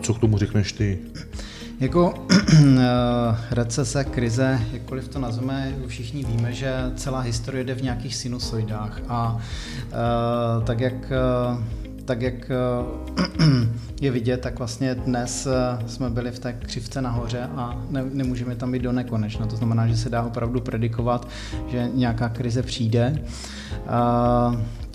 Co 0.00 0.14
k 0.14 0.18
tomu 0.18 0.38
řekneš 0.38 0.72
ty? 0.72 0.98
Jako 1.80 2.14
recese, 3.50 4.04
krize, 4.04 4.60
jakkoliv 4.72 5.08
to 5.08 5.18
nazveme, 5.18 5.74
všichni 5.86 6.24
víme, 6.24 6.52
že 6.52 6.74
celá 6.96 7.20
historie 7.20 7.64
jde 7.64 7.74
v 7.74 7.82
nějakých 7.82 8.16
sinusoidách 8.16 9.00
a 9.08 9.36
uh, 9.36 10.64
tak 10.64 10.80
jak 10.80 11.12
tak 12.04 12.22
jak 12.22 12.50
je 14.00 14.10
vidět, 14.10 14.40
tak 14.40 14.58
vlastně 14.58 14.94
dnes 14.94 15.48
jsme 15.86 16.10
byli 16.10 16.30
v 16.30 16.38
té 16.38 16.52
křivce 16.52 17.02
nahoře 17.02 17.48
a 17.56 17.82
ne, 17.90 18.04
nemůžeme 18.12 18.56
tam 18.56 18.72
být 18.72 18.82
do 18.82 18.92
nekonečna. 18.92 19.46
To 19.46 19.56
znamená, 19.56 19.86
že 19.86 19.96
se 19.96 20.10
dá 20.10 20.22
opravdu 20.22 20.60
predikovat, 20.60 21.28
že 21.68 21.90
nějaká 21.94 22.28
krize 22.28 22.62
přijde. 22.62 23.22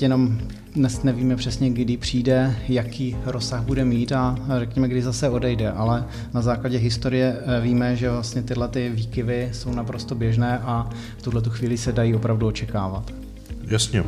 Jenom 0.02 0.38
dnes 0.76 1.04
nevíme 1.04 1.36
přesně, 1.36 1.70
kdy 1.70 1.98
přijde, 1.98 2.56
jaký 2.70 3.18
rozsah 3.26 3.62
bude 3.62 3.86
mít 3.86 4.12
a 4.12 4.36
řekněme, 4.60 4.88
kdy 4.88 5.02
zase 5.02 5.30
odejde, 5.30 5.72
ale 5.72 6.06
na 6.34 6.42
základě 6.42 6.78
historie 6.78 7.38
eh, 7.40 7.62
víme, 7.62 7.96
že 7.96 8.10
vlastně 8.10 8.42
tyhle 8.42 8.68
ty 8.68 8.90
výkyvy 8.90 9.50
jsou 9.54 9.72
naprosto 9.72 10.16
běžné 10.16 10.60
a 10.60 10.90
v 11.18 11.22
tuhle 11.22 11.42
tu 11.42 11.50
chvíli 11.50 11.78
se 11.78 11.92
dají 11.92 12.16
opravdu 12.16 12.48
očekávat. 12.48 13.14
Jasně. 13.68 14.04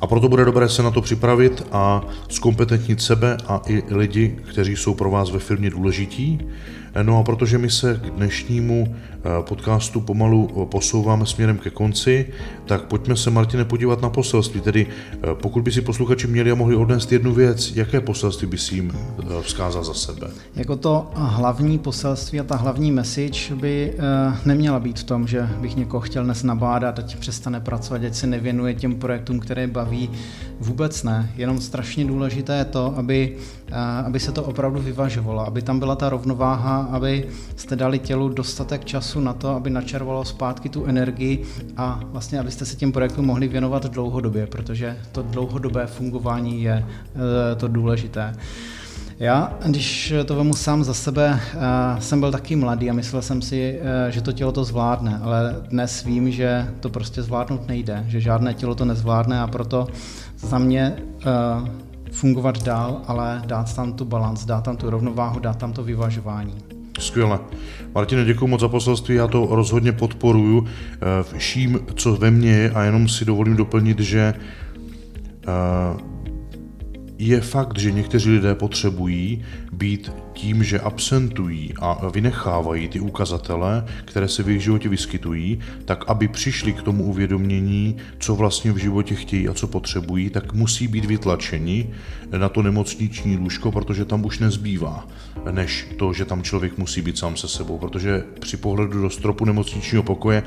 A 0.00 0.06
proto 0.06 0.28
bude 0.28 0.44
dobré 0.44 0.68
se 0.68 0.82
na 0.82 0.90
to 0.90 1.02
připravit 1.02 1.66
a 1.72 2.04
zkompetentnit 2.28 3.02
sebe 3.02 3.36
a 3.46 3.62
i 3.68 3.82
lidi, 3.94 4.38
kteří 4.50 4.76
jsou 4.76 4.94
pro 4.94 5.10
vás 5.10 5.30
ve 5.30 5.38
firmě 5.38 5.70
důležití. 5.70 6.40
No 7.02 7.18
a 7.18 7.22
protože 7.22 7.58
my 7.58 7.70
se 7.70 8.00
k 8.04 8.10
dnešnímu 8.10 8.94
Eh, 9.11 9.11
podcastu 9.40 10.00
pomalu 10.00 10.50
eh, 10.50 10.66
posouváme 10.66 11.26
směrem 11.26 11.58
ke 11.58 11.70
konci, 11.70 12.26
tak 12.66 12.82
pojďme 12.82 13.16
se, 13.16 13.30
Martine, 13.30 13.64
podívat 13.64 14.02
na 14.02 14.10
poselství. 14.10 14.60
Tedy 14.60 14.86
eh, 14.86 15.16
pokud 15.34 15.62
by 15.62 15.72
si 15.72 15.80
posluchači 15.80 16.26
měli 16.26 16.50
a 16.50 16.54
mohli 16.54 16.76
odnést 16.76 17.12
jednu 17.12 17.34
věc, 17.34 17.72
jaké 17.76 18.00
poselství 18.00 18.46
by 18.46 18.58
si 18.58 18.74
jim 18.74 18.92
vzkázal 19.40 19.84
za 19.84 19.94
sebe? 19.94 20.30
Jako 20.56 20.76
to 20.76 21.10
hlavní 21.14 21.78
poselství 21.78 22.40
a 22.40 22.44
ta 22.44 22.56
hlavní 22.56 22.92
message 22.92 23.54
by 23.54 23.92
neměla 24.44 24.80
být 24.80 24.98
v 24.98 25.04
tom, 25.04 25.26
že 25.26 25.48
bych 25.60 25.76
někoho 25.76 26.00
chtěl 26.00 26.24
dnes 26.24 26.42
nabádat, 26.42 26.98
ať 26.98 27.16
přestane 27.16 27.60
pracovat, 27.60 28.04
ať 28.04 28.14
se 28.14 28.26
nevěnuje 28.26 28.74
těm 28.74 28.94
projektům, 28.94 29.40
které 29.40 29.66
baví. 29.66 30.10
Vůbec 30.60 31.02
ne. 31.02 31.32
Jenom 31.36 31.60
strašně 31.60 32.04
důležité 32.04 32.56
je 32.56 32.64
to, 32.64 32.94
aby, 32.96 33.36
aby 34.04 34.20
se 34.20 34.32
to 34.32 34.42
opravdu 34.42 34.80
vyvažovalo, 34.80 35.46
aby 35.46 35.62
tam 35.62 35.78
byla 35.78 35.96
ta 35.96 36.08
rovnováha, 36.08 36.88
aby 36.90 37.28
jste 37.56 37.76
dali 37.76 37.98
tělu 37.98 38.28
dostatek 38.28 38.84
času 38.84 39.11
času 39.12 39.20
na 39.20 39.32
to, 39.32 39.48
aby 39.48 39.70
načervalo 39.70 40.24
zpátky 40.24 40.68
tu 40.68 40.84
energii 40.84 41.44
a 41.76 42.00
vlastně, 42.04 42.40
abyste 42.40 42.64
se 42.64 42.76
těm 42.76 42.92
projektům 42.92 43.26
mohli 43.26 43.48
věnovat 43.48 43.86
dlouhodobě, 43.86 44.46
protože 44.46 44.96
to 45.12 45.22
dlouhodobé 45.22 45.86
fungování 45.86 46.62
je 46.62 46.72
e, 46.72 47.54
to 47.56 47.68
důležité. 47.68 48.34
Já, 49.18 49.52
když 49.66 50.14
to 50.24 50.36
vemu 50.36 50.54
sám 50.54 50.84
za 50.84 50.94
sebe, 50.94 51.40
e, 51.40 52.00
jsem 52.00 52.20
byl 52.20 52.32
taky 52.32 52.56
mladý 52.56 52.90
a 52.90 52.92
myslel 52.92 53.22
jsem 53.22 53.42
si, 53.42 53.80
e, 53.82 54.12
že 54.12 54.20
to 54.20 54.32
tělo 54.32 54.52
to 54.52 54.64
zvládne, 54.64 55.20
ale 55.22 55.56
dnes 55.68 56.04
vím, 56.04 56.30
že 56.30 56.68
to 56.80 56.88
prostě 56.88 57.22
zvládnout 57.22 57.68
nejde, 57.68 58.04
že 58.08 58.20
žádné 58.20 58.54
tělo 58.54 58.74
to 58.74 58.84
nezvládne 58.84 59.40
a 59.40 59.46
proto 59.46 59.86
za 60.36 60.58
mě 60.58 60.96
fungovat 62.12 62.62
dál, 62.62 63.02
ale 63.06 63.42
dát 63.46 63.74
tam 63.74 63.92
tu 63.92 64.04
balans, 64.04 64.44
dát 64.44 64.64
tam 64.64 64.76
tu 64.76 64.90
rovnováhu, 64.90 65.40
dát 65.40 65.58
tam 65.58 65.72
to 65.72 65.84
vyvažování. 65.84 66.71
Skvěle. 66.98 67.38
Martine, 67.94 68.24
děkuji 68.24 68.46
moc 68.46 68.60
za 68.60 68.68
poselství, 68.68 69.14
já 69.14 69.26
to 69.26 69.48
rozhodně 69.50 69.92
podporuju 69.92 70.66
eh, 70.66 71.38
vším, 71.38 71.80
co 71.94 72.16
ve 72.16 72.30
mně 72.30 72.50
je 72.50 72.70
a 72.70 72.82
jenom 72.82 73.08
si 73.08 73.24
dovolím 73.24 73.56
doplnit, 73.56 74.00
že 74.00 74.34
eh, 74.34 76.11
je 77.26 77.40
fakt, 77.40 77.78
že 77.78 77.92
někteří 77.92 78.30
lidé 78.30 78.54
potřebují 78.54 79.44
být 79.72 80.12
tím, 80.32 80.64
že 80.64 80.80
absentují 80.80 81.74
a 81.80 82.08
vynechávají 82.08 82.88
ty 82.88 83.00
ukazatele, 83.00 83.84
které 84.04 84.28
se 84.28 84.42
v 84.42 84.48
jejich 84.48 84.62
životě 84.62 84.88
vyskytují, 84.88 85.58
tak 85.84 86.04
aby 86.10 86.28
přišli 86.28 86.72
k 86.72 86.82
tomu 86.82 87.04
uvědomění, 87.04 87.96
co 88.18 88.34
vlastně 88.34 88.72
v 88.72 88.76
životě 88.76 89.14
chtějí 89.14 89.48
a 89.48 89.54
co 89.54 89.66
potřebují, 89.66 90.30
tak 90.30 90.52
musí 90.52 90.88
být 90.88 91.04
vytlačeni 91.04 91.90
na 92.38 92.48
to 92.48 92.62
nemocniční 92.62 93.36
lůžko, 93.36 93.72
protože 93.72 94.04
tam 94.04 94.24
už 94.24 94.38
nezbývá, 94.38 95.08
než 95.50 95.86
to, 95.98 96.12
že 96.12 96.24
tam 96.24 96.42
člověk 96.42 96.78
musí 96.78 97.02
být 97.02 97.18
sám 97.18 97.36
se 97.36 97.48
sebou, 97.48 97.78
protože 97.78 98.24
při 98.40 98.56
pohledu 98.56 99.02
do 99.02 99.10
stropu 99.10 99.44
nemocničního 99.44 100.02
pokoje 100.02 100.42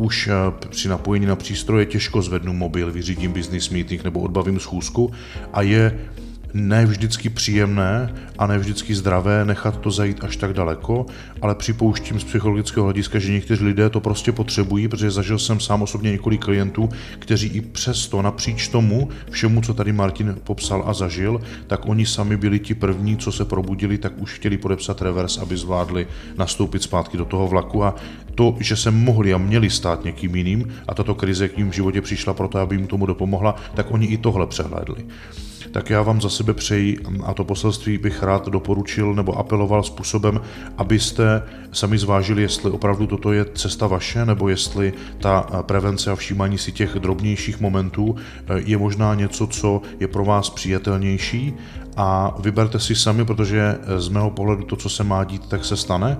už 0.00 0.28
eh, 0.28 0.32
při 0.68 0.88
napojení 0.88 1.26
na 1.26 1.36
přístroje 1.36 1.86
těžko 1.86 2.22
zvednu 2.22 2.52
mobil, 2.52 2.92
vyřídím 2.92 3.32
business 3.32 3.70
meeting 3.70 4.04
nebo 4.04 4.20
odbavím 4.20 4.60
schůzku 4.60 5.12
a 5.52 5.62
je 5.62 6.00
ne 6.54 6.86
vždycky 6.86 7.28
příjemné 7.28 8.14
a 8.38 8.46
ne 8.46 8.58
vždycky 8.58 8.94
zdravé 8.94 9.44
nechat 9.44 9.80
to 9.80 9.90
zajít 9.90 10.24
až 10.24 10.36
tak 10.36 10.52
daleko, 10.52 11.06
ale 11.42 11.54
připouštím 11.54 12.20
z 12.20 12.24
psychologického 12.24 12.84
hlediska, 12.84 13.18
že 13.18 13.32
někteří 13.32 13.64
lidé 13.64 13.90
to 13.90 14.00
prostě 14.00 14.32
potřebují, 14.32 14.88
protože 14.88 15.10
zažil 15.10 15.38
jsem 15.38 15.60
sám 15.60 15.82
osobně 15.82 16.10
několik 16.10 16.44
klientů, 16.44 16.88
kteří 17.18 17.48
i 17.48 17.60
přesto 17.60 18.22
napříč 18.22 18.68
tomu 18.68 19.08
všemu, 19.30 19.60
co 19.60 19.74
tady 19.74 19.92
Martin 19.92 20.36
popsal 20.44 20.84
a 20.86 20.92
zažil, 20.92 21.40
tak 21.66 21.88
oni 21.88 22.06
sami 22.06 22.36
byli 22.36 22.58
ti 22.58 22.74
první, 22.74 23.16
co 23.16 23.32
se 23.32 23.44
probudili, 23.44 23.98
tak 23.98 24.12
už 24.18 24.34
chtěli 24.34 24.58
podepsat 24.58 25.02
revers, 25.02 25.38
aby 25.38 25.56
zvládli 25.56 26.06
nastoupit 26.36 26.82
zpátky 26.82 27.16
do 27.16 27.24
toho 27.24 27.48
vlaku. 27.48 27.84
A 27.84 27.94
to, 28.34 28.56
že 28.60 28.76
se 28.76 28.90
mohli 28.90 29.34
a 29.34 29.38
měli 29.38 29.70
stát 29.70 30.04
někým 30.04 30.36
jiným 30.36 30.72
a 30.88 30.94
tato 30.94 31.14
krize 31.14 31.48
k 31.48 31.56
ním 31.56 31.70
v 31.70 31.74
životě 31.74 32.00
přišla 32.00 32.34
proto, 32.34 32.58
aby 32.58 32.76
jim 32.76 32.86
tomu 32.86 33.06
dopomohla, 33.06 33.54
tak 33.74 33.86
oni 33.90 34.06
i 34.06 34.16
tohle 34.18 34.46
přehlédli 34.46 35.04
tak 35.72 35.90
já 35.90 36.02
vám 36.02 36.20
za 36.20 36.28
sebe 36.28 36.54
přeji 36.54 36.98
a 37.24 37.34
to 37.34 37.44
poselství 37.44 37.98
bych 37.98 38.22
rád 38.22 38.48
doporučil 38.48 39.14
nebo 39.14 39.38
apeloval 39.38 39.82
způsobem, 39.82 40.40
abyste 40.78 41.42
sami 41.72 41.98
zvážili, 41.98 42.42
jestli 42.42 42.70
opravdu 42.70 43.06
toto 43.06 43.32
je 43.32 43.44
cesta 43.54 43.86
vaše, 43.86 44.26
nebo 44.26 44.48
jestli 44.48 44.92
ta 45.18 45.46
prevence 45.62 46.10
a 46.10 46.14
všímání 46.16 46.58
si 46.58 46.72
těch 46.72 46.94
drobnějších 46.94 47.60
momentů 47.60 48.16
je 48.54 48.78
možná 48.78 49.14
něco, 49.14 49.46
co 49.46 49.82
je 50.00 50.08
pro 50.08 50.24
vás 50.24 50.50
přijatelnější. 50.50 51.54
A 51.96 52.34
vyberte 52.38 52.80
si 52.80 52.94
sami, 52.94 53.24
protože 53.24 53.78
z 53.98 54.08
mého 54.08 54.30
pohledu 54.30 54.62
to, 54.62 54.76
co 54.76 54.88
se 54.88 55.04
má 55.04 55.24
dít, 55.24 55.48
tak 55.48 55.64
se 55.64 55.76
stane. 55.76 56.18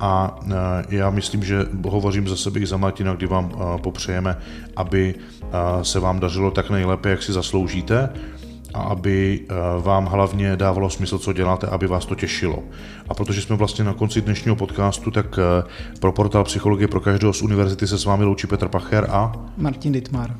A 0.00 0.40
já 0.88 1.10
myslím, 1.10 1.44
že 1.44 1.66
hovořím 1.88 2.28
za 2.28 2.36
sebe 2.36 2.60
i 2.60 2.66
za 2.66 2.76
Martina, 2.76 3.14
kdy 3.14 3.26
vám 3.26 3.52
popřejeme, 3.82 4.36
aby 4.76 5.14
se 5.82 6.00
vám 6.00 6.20
dařilo 6.20 6.50
tak 6.50 6.70
nejlépe, 6.70 7.10
jak 7.10 7.22
si 7.22 7.32
zasloužíte 7.32 8.08
a 8.74 8.80
aby 8.80 9.40
vám 9.82 10.06
hlavně 10.06 10.56
dávalo 10.56 10.90
smysl, 10.90 11.18
co 11.18 11.32
děláte, 11.32 11.66
aby 11.66 11.86
vás 11.86 12.06
to 12.06 12.14
těšilo. 12.14 12.62
A 13.08 13.14
protože 13.14 13.42
jsme 13.42 13.56
vlastně 13.56 13.84
na 13.84 13.94
konci 13.94 14.20
dnešního 14.20 14.56
podcastu, 14.56 15.10
tak 15.10 15.38
pro 16.00 16.12
portál 16.12 16.44
Psychologie 16.44 16.88
pro 16.88 17.00
každého 17.00 17.32
z 17.32 17.42
univerzity 17.42 17.86
se 17.86 17.98
s 17.98 18.04
vámi 18.04 18.24
loučí 18.24 18.46
Petr 18.46 18.68
Pacher 18.68 19.06
a 19.10 19.32
Martin 19.56 19.92
Dittmar. 19.92 20.36